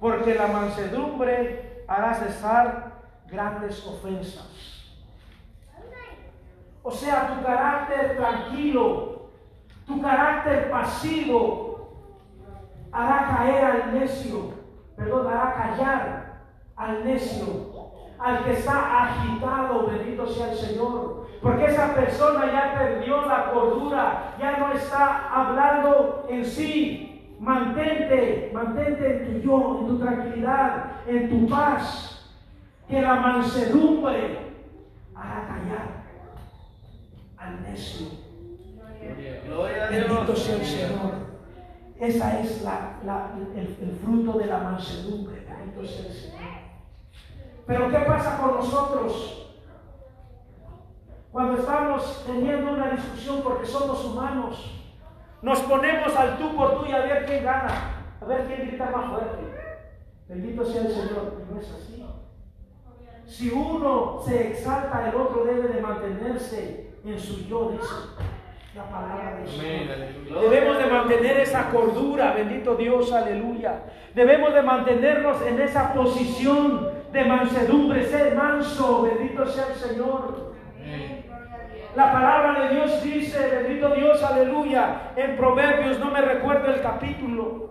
[0.00, 2.92] porque la mansedumbre hará cesar
[3.26, 4.96] grandes ofensas.
[6.82, 9.28] O sea, tu carácter tranquilo,
[9.86, 11.90] tu carácter pasivo,
[12.90, 14.54] hará caer al necio,
[14.96, 16.32] perdón, hará callar
[16.74, 17.46] al necio,
[18.18, 21.28] al que está agitado, bendito sea el Señor.
[21.42, 27.10] Porque esa persona ya perdió la cordura, ya no está hablando en sí.
[27.42, 32.08] Mantente, mantente en tu yo, en tu tranquilidad, en tu paz.
[32.88, 34.38] Que la mansedumbre
[35.14, 36.04] hará callar
[37.38, 38.06] al necio.
[39.46, 41.12] Gloria a Bendito sea el Señor.
[41.98, 45.44] Esa es la, la- el, el fruto de la mansedumbre.
[45.48, 46.40] Bendito sea el Señor.
[47.66, 49.48] Pero ¿qué pasa con nosotros?
[51.32, 54.81] Cuando estamos teniendo una discusión porque somos humanos,
[55.42, 58.90] nos ponemos al tú por tú y a ver quién gana, a ver quién grita
[58.90, 59.42] más fuerte.
[60.28, 61.44] Bendito sea el Señor.
[61.50, 62.06] No es así.
[63.26, 67.92] Si uno se exalta, el otro debe de mantenerse en su yo, dice
[68.74, 70.40] la palabra de Dios.
[70.40, 73.84] Debemos de mantener esa cordura, bendito Dios, aleluya.
[74.14, 80.51] Debemos de mantenernos en esa posición de mansedumbre, ser manso, bendito sea el Señor.
[81.94, 87.70] La palabra de Dios dice, bendito Dios, aleluya, en Proverbios, no me recuerdo el capítulo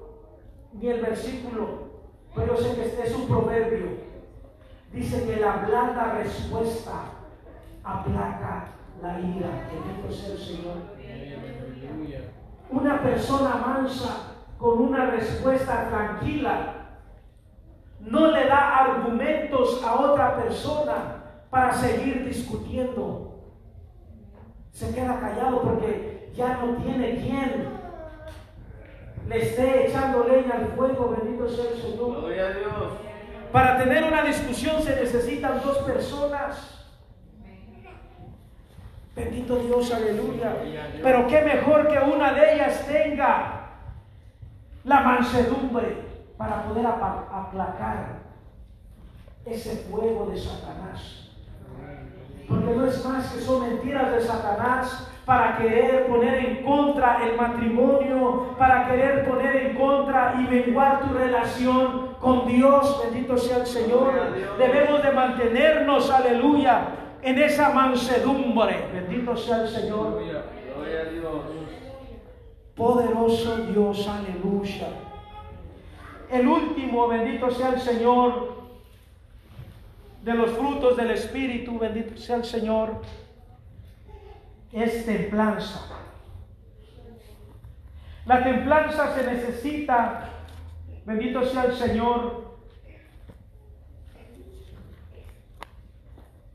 [0.73, 1.89] ni el versículo,
[2.35, 3.87] pero sé que este es un proverbio.
[4.91, 6.91] Dice que la blanda respuesta
[7.83, 8.65] aplaca
[9.01, 9.69] la ira.
[9.71, 10.75] Bendito sea el Señor.
[12.69, 16.75] Una persona mansa con una respuesta tranquila
[17.99, 23.30] no le da argumentos a otra persona para seguir discutiendo.
[24.71, 27.69] Se queda callado porque ya no tiene quien
[29.27, 31.15] le esté echando leña al fuego.
[31.17, 32.21] Bendito sea el Señor.
[32.21, 32.93] Gloria a Dios.
[33.51, 36.85] Para tener una discusión se necesitan dos personas.
[39.15, 40.55] Bendito Dios, aleluya.
[41.03, 43.61] Pero qué mejor que una de ellas tenga
[44.85, 45.97] la mansedumbre
[46.37, 48.21] para poder aplacar
[49.45, 51.30] ese fuego de Satanás.
[52.51, 57.37] Porque no es más que son mentiras de Satanás para querer poner en contra el
[57.37, 63.01] matrimonio, para querer poner en contra y menguar tu relación con Dios.
[63.05, 64.11] Bendito sea el Señor.
[64.57, 66.89] Debemos de mantenernos, aleluya,
[67.21, 68.89] en esa mansedumbre.
[68.91, 70.19] Bendito sea el Señor.
[70.19, 71.41] Gloria a Dios.
[72.75, 74.87] Poderoso Dios, aleluya.
[76.29, 78.60] El último, bendito sea el Señor,
[80.21, 83.01] de los frutos del Espíritu, bendito sea el Señor,
[84.71, 85.87] es templanza.
[88.25, 90.29] La templanza se necesita,
[91.05, 92.51] bendito sea el Señor.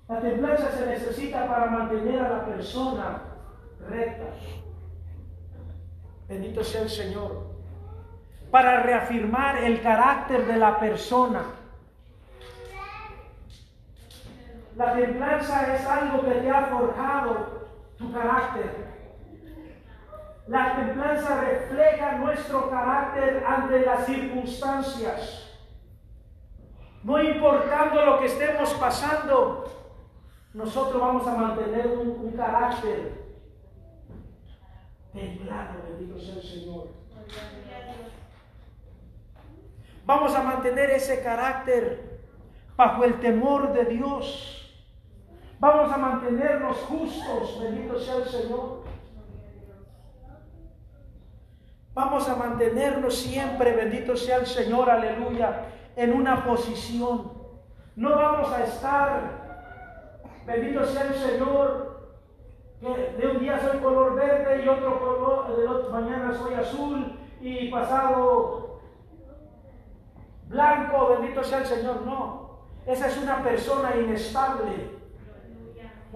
[0.08, 3.22] La templanza se necesita para mantener a la persona
[3.88, 4.26] recta.
[6.28, 7.56] Bendito sea el Señor.
[8.52, 11.42] Para reafirmar el carácter de la persona.
[14.76, 18.86] La templanza es algo que te ha forjado tu carácter.
[20.46, 25.50] La templanza refleja nuestro carácter ante las circunstancias.
[27.02, 29.64] No importando lo que estemos pasando,
[30.52, 33.24] nosotros vamos a mantener un, carácter
[35.12, 36.88] templado, bendito sea el Señor.
[40.04, 42.20] Vamos a mantener ese carácter
[42.76, 44.65] bajo el temor de Dios.
[45.58, 48.84] Vamos a mantenernos justos, bendito sea el Señor.
[51.94, 55.62] Vamos a mantenernos siempre, bendito sea el Señor, aleluya,
[55.96, 57.32] en una posición.
[57.96, 59.20] No vamos a estar,
[60.44, 62.10] bendito sea el Señor,
[62.80, 67.70] que de un día soy color verde y otro color, otro, mañana soy azul y
[67.70, 68.82] pasado
[70.48, 72.02] blanco, bendito sea el Señor.
[72.02, 74.95] No, esa es una persona inestable.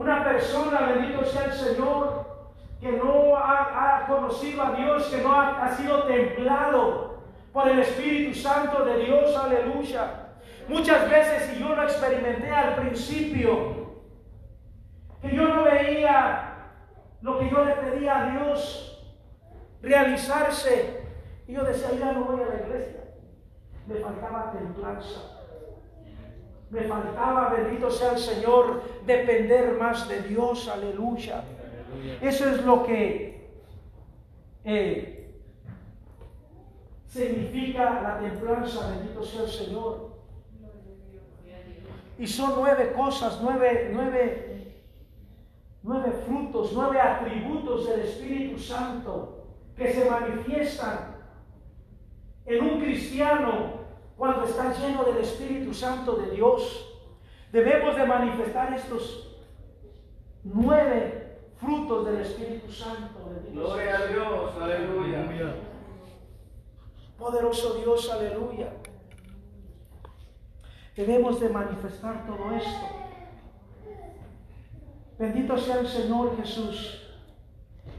[0.00, 2.24] Una persona, bendito sea el Señor,
[2.80, 7.18] que no ha, conocido a Dios, que no ha, ha sido templado
[7.52, 10.28] por el Espíritu Santo de Dios, aleluya.
[10.68, 13.98] Muchas veces, y yo lo experimenté al principio,
[15.20, 16.54] que yo no veía
[17.20, 19.04] lo que yo le pedía a Dios
[19.82, 21.08] realizarse,
[21.46, 23.04] y yo decía, ya no voy a la iglesia.
[23.86, 25.39] Me faltaba templanza.
[26.70, 31.42] Me faltaba, bendito sea el Señor, depender más de Dios, aleluya.
[32.22, 33.50] Eso es lo que
[34.64, 35.34] eh,
[37.08, 40.10] significa la templanza, bendito sea el Señor.
[42.18, 44.76] Y son nueve cosas, nueve, nueve,
[45.82, 49.44] nueve frutos, nueve atributos del Espíritu Santo
[49.76, 51.16] que se manifiestan
[52.46, 53.79] en un cristiano
[54.20, 56.94] cuando está lleno del Espíritu Santo de Dios.
[57.50, 59.34] Debemos de manifestar estos
[60.44, 63.30] nueve frutos del Espíritu Santo.
[63.30, 65.54] Bendito sea Gloria a Dios, aleluya.
[67.18, 68.74] Poderoso Dios, aleluya.
[70.94, 72.86] Debemos de manifestar todo esto.
[75.18, 77.10] Bendito sea el Señor Jesús.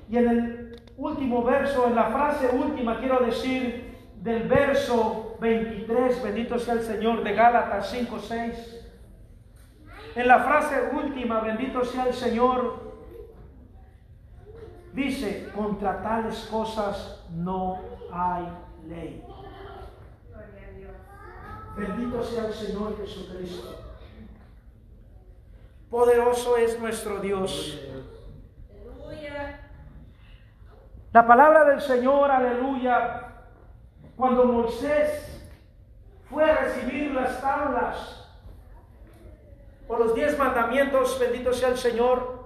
[0.07, 6.59] Y en el último verso, en la frase última, quiero decir del verso 23, bendito
[6.59, 8.87] sea el Señor de Gálatas 5, 6.
[10.13, 12.91] En la frase última, bendito sea el Señor,
[14.93, 17.81] dice, contra tales cosas no
[18.13, 18.47] hay
[18.87, 19.23] ley.
[21.75, 23.79] Bendito sea el Señor Jesucristo.
[25.89, 27.81] Poderoso es nuestro Dios.
[31.11, 33.27] La palabra del Señor, aleluya,
[34.15, 35.30] cuando Moisés
[36.31, 38.29] fue a recibir las tablas
[39.87, 42.41] o los diez mandamientos, bendito sea el Señor,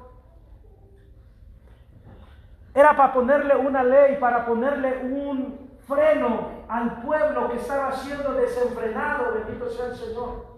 [2.73, 9.33] era para ponerle una ley, para ponerle un freno al pueblo que estaba siendo desenfrenado,
[9.35, 10.55] bendito sea el Señor.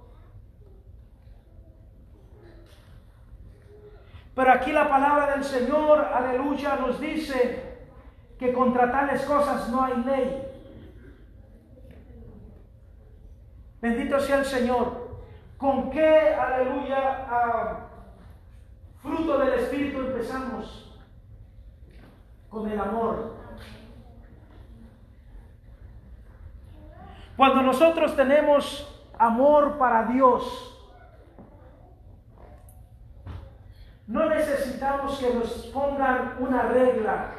[4.34, 7.88] Pero aquí la palabra del Señor, aleluya, nos dice
[8.40, 10.48] que contra tales cosas no hay ley.
[13.82, 15.08] Bendito sea el Señor.
[15.58, 17.80] ¿Con qué, aleluya, ah,
[19.02, 20.96] fruto del Espíritu empezamos?
[22.50, 23.36] Con el amor.
[27.36, 30.74] Cuando nosotros tenemos amor para Dios,
[34.08, 37.34] no necesitamos que nos pongan una regla.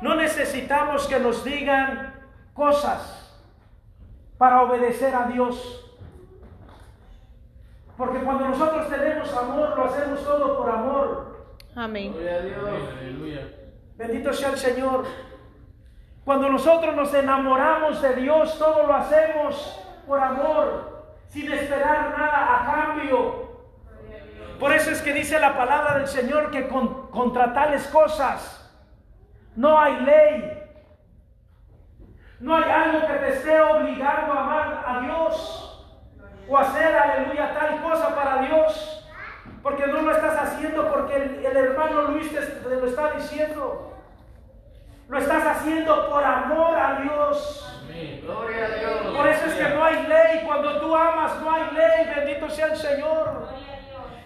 [0.00, 2.14] No necesitamos que nos digan
[2.52, 3.21] cosas
[4.42, 5.88] para obedecer a Dios.
[7.96, 11.46] Porque cuando nosotros tenemos amor, lo hacemos todo por amor.
[11.76, 12.12] Amén.
[12.12, 12.68] Gloria a Dios.
[12.98, 13.48] Aleluya.
[13.96, 15.04] Bendito sea el Señor.
[16.24, 22.74] Cuando nosotros nos enamoramos de Dios, todo lo hacemos por amor, sin esperar nada a
[22.74, 23.48] cambio.
[24.58, 28.74] Por eso es que dice la palabra del Señor que con- contra tales cosas
[29.54, 30.61] no hay ley.
[32.42, 35.86] No hay algo que te esté obligando a amar a Dios
[36.48, 39.08] o hacer, aleluya, tal cosa para Dios.
[39.62, 43.92] Porque no lo estás haciendo porque el, el hermano Luis te, te lo está diciendo.
[45.08, 47.80] Lo estás haciendo por amor a Dios.
[47.84, 48.22] Amén.
[48.24, 49.16] Gloria a Dios.
[49.16, 50.42] Por eso es que no hay ley.
[50.44, 52.12] Cuando tú amas, no hay ley.
[52.12, 53.50] Bendito sea el Señor.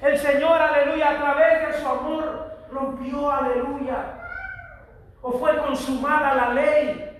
[0.00, 3.96] El Señor, aleluya, a través de su amor, rompió, aleluya.
[5.20, 7.15] O fue consumada la ley.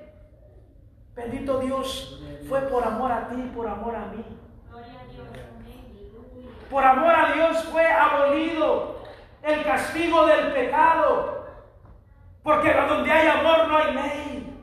[1.16, 4.22] Bendito Dios, fue por amor a ti, por amor a mí.
[6.70, 9.02] Por amor a Dios fue abolido
[9.42, 11.46] el castigo del pecado.
[12.42, 14.62] Porque donde hay amor no hay ley.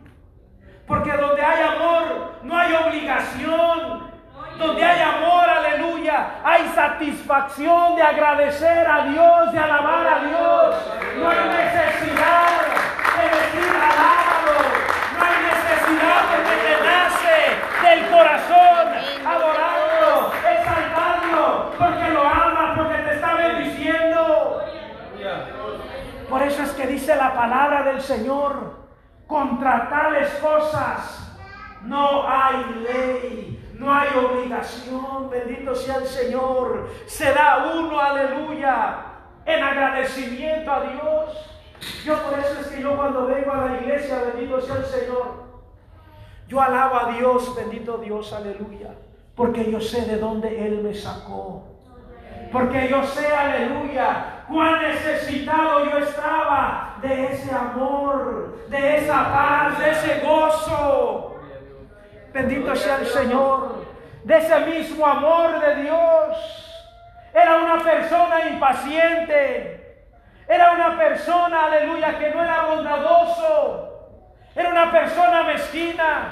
[0.85, 4.13] Porque donde hay amor no hay obligación.
[4.59, 10.75] Donde hay amor, aleluya, hay satisfacción de agradecer a Dios, de alabar a Dios.
[11.17, 12.42] No hay necesidad
[17.93, 18.87] del corazón
[19.25, 24.61] adorarlo, exaltarlo, porque lo amas, porque te está bendiciendo.
[26.29, 28.83] Por eso es que dice la palabra del Señor,
[29.27, 31.19] contra tales cosas
[31.83, 36.89] no hay ley, no hay obligación, bendito sea el Señor.
[37.05, 38.97] Se da uno, aleluya,
[39.45, 41.49] en agradecimiento a Dios.
[42.05, 45.52] Yo por eso es que yo cuando vengo a la iglesia, bendito sea el Señor,
[46.53, 48.91] yo alabo a Dios, bendito Dios, aleluya,
[49.35, 51.63] porque yo sé de dónde Él me sacó.
[52.51, 59.89] Porque yo sé, aleluya, cuán necesitado yo estaba de ese amor, de esa paz, de
[59.89, 61.37] ese gozo.
[62.31, 63.85] Bendito sea el Señor,
[64.23, 66.93] de ese mismo amor de Dios.
[67.33, 70.05] Era una persona impaciente.
[70.47, 73.92] Era una persona, aleluya, que no era bondadoso.
[74.55, 76.29] Era una persona mezquina.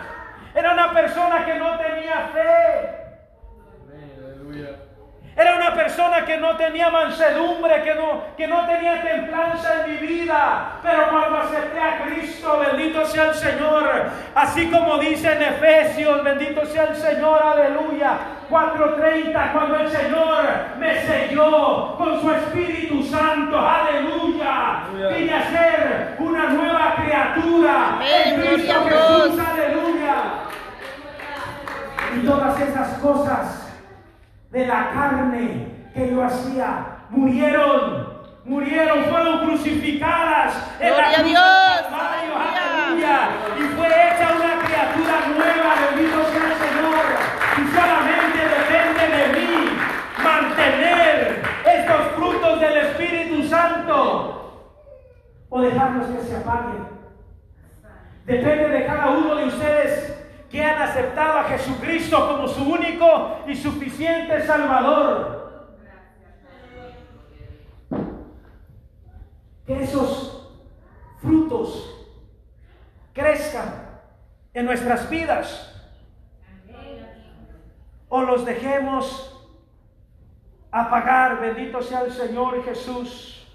[0.53, 3.01] Era una persona que no tenía fe.
[4.19, 4.90] Aleluya.
[5.35, 10.07] Era una persona que no tenía mansedumbre, que no, que no tenía templanza en mi
[10.07, 10.79] vida.
[10.83, 14.09] Pero cuando acepté a Cristo, bendito sea el Señor.
[14.35, 18.17] Así como dice en Efesios, bendito sea el Señor, aleluya.
[18.49, 20.43] 4.30 cuando el Señor
[20.77, 23.57] me selló con su Espíritu Santo.
[23.57, 24.83] Aleluya.
[25.15, 29.39] Vine a ser una nueva criatura en Cristo Jesús.
[29.39, 30.15] Aleluya.
[32.13, 33.60] Y todas esas cosas
[34.51, 38.21] de la carne que yo hacía murieron.
[38.43, 41.43] Murieron, fueron crucificadas en Gloria la a cruz Dios,
[41.91, 43.29] Calvario, aleluya.
[43.55, 47.05] Y fue hecha una criatura nueva, bendito sea el Señor.
[47.57, 49.77] Y solamente depende de mí
[50.23, 54.65] mantener estos frutos del Espíritu Santo
[55.49, 56.87] o dejarlos que se apaguen.
[58.25, 60.20] Depende de cada uno de ustedes
[60.51, 65.69] que han aceptado a Jesucristo como su único y suficiente Salvador.
[69.65, 70.51] Que esos
[71.21, 72.09] frutos
[73.13, 74.01] crezcan
[74.53, 75.67] en nuestras vidas
[78.09, 79.49] o los dejemos
[80.69, 81.39] apagar.
[81.39, 83.47] Bendito sea el Señor Jesús.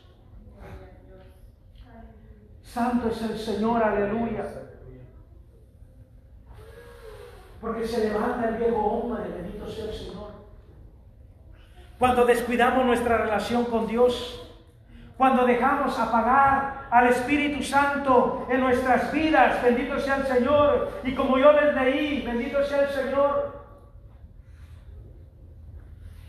[2.63, 4.45] Santo es el Señor, aleluya.
[7.61, 10.31] Porque se levanta el viejo hombre, bendito sea el Señor.
[11.99, 14.43] Cuando descuidamos nuestra relación con Dios,
[15.17, 21.01] cuando dejamos apagar al Espíritu Santo en nuestras vidas, bendito sea el Señor.
[21.05, 23.65] Y como yo les leí, bendito sea el Señor.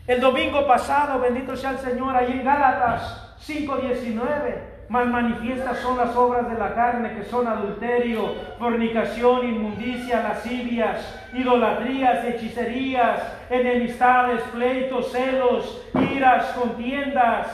[0.06, 6.16] El domingo pasado, bendito sea el Señor, ahí en Gálatas 5:19, más manifiestas son las
[6.16, 13.20] obras de la carne, que son adulterio, fornicación, inmundicia, lascivias, idolatrías, hechicerías,
[13.50, 17.48] enemistades, pleitos, celos, iras, contiendas,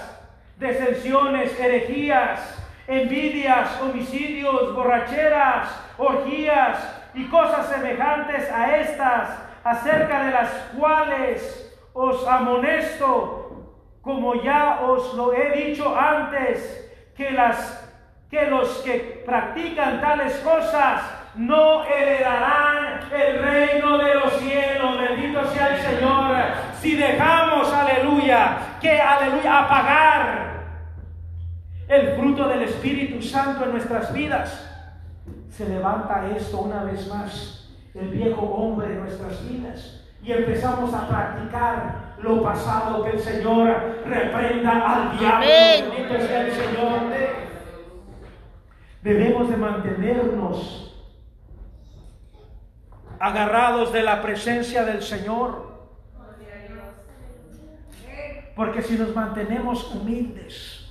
[0.59, 5.69] desensiones, herejías, envidias, homicidios, borracheras,
[5.99, 13.41] orgías y cosas semejantes a estas, acerca de las cuales os amonesto,
[14.03, 16.84] como ya os lo he dicho antes,
[17.17, 17.81] que las
[18.31, 21.03] que los que practican tales cosas
[21.37, 24.99] no heredarán el reino de los cielos.
[24.99, 26.37] Bendito sea el Señor.
[26.81, 30.55] Si dejamos, aleluya, que aleluya, apagar
[31.87, 34.71] el fruto del Espíritu Santo en nuestras vidas,
[35.51, 40.01] se levanta esto una vez más, el viejo hombre en nuestras vidas.
[40.23, 45.47] Y empezamos a practicar lo pasado que el Señor reprenda al diablo.
[45.47, 47.01] Bendito sea el Señor.
[49.03, 51.07] Debemos de mantenernos
[53.21, 55.75] agarrados de la presencia del Señor.
[58.57, 60.89] Porque si nos mantenemos humildes,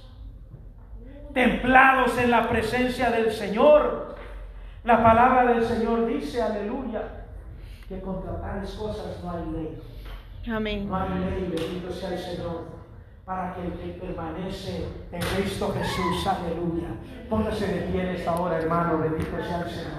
[1.34, 4.16] templados en la presencia del Señor,
[4.84, 7.26] la palabra del Señor dice, aleluya,
[7.88, 9.93] que contra tales cosas no hay ley.
[10.48, 10.90] Amén.
[10.90, 12.66] Ley, bendito sea el Señor,
[13.24, 16.90] para que el que permanece en Cristo Jesús, aleluya.
[17.30, 19.94] Póngase de pie en esta hora, hermano, bendito sea el Señor.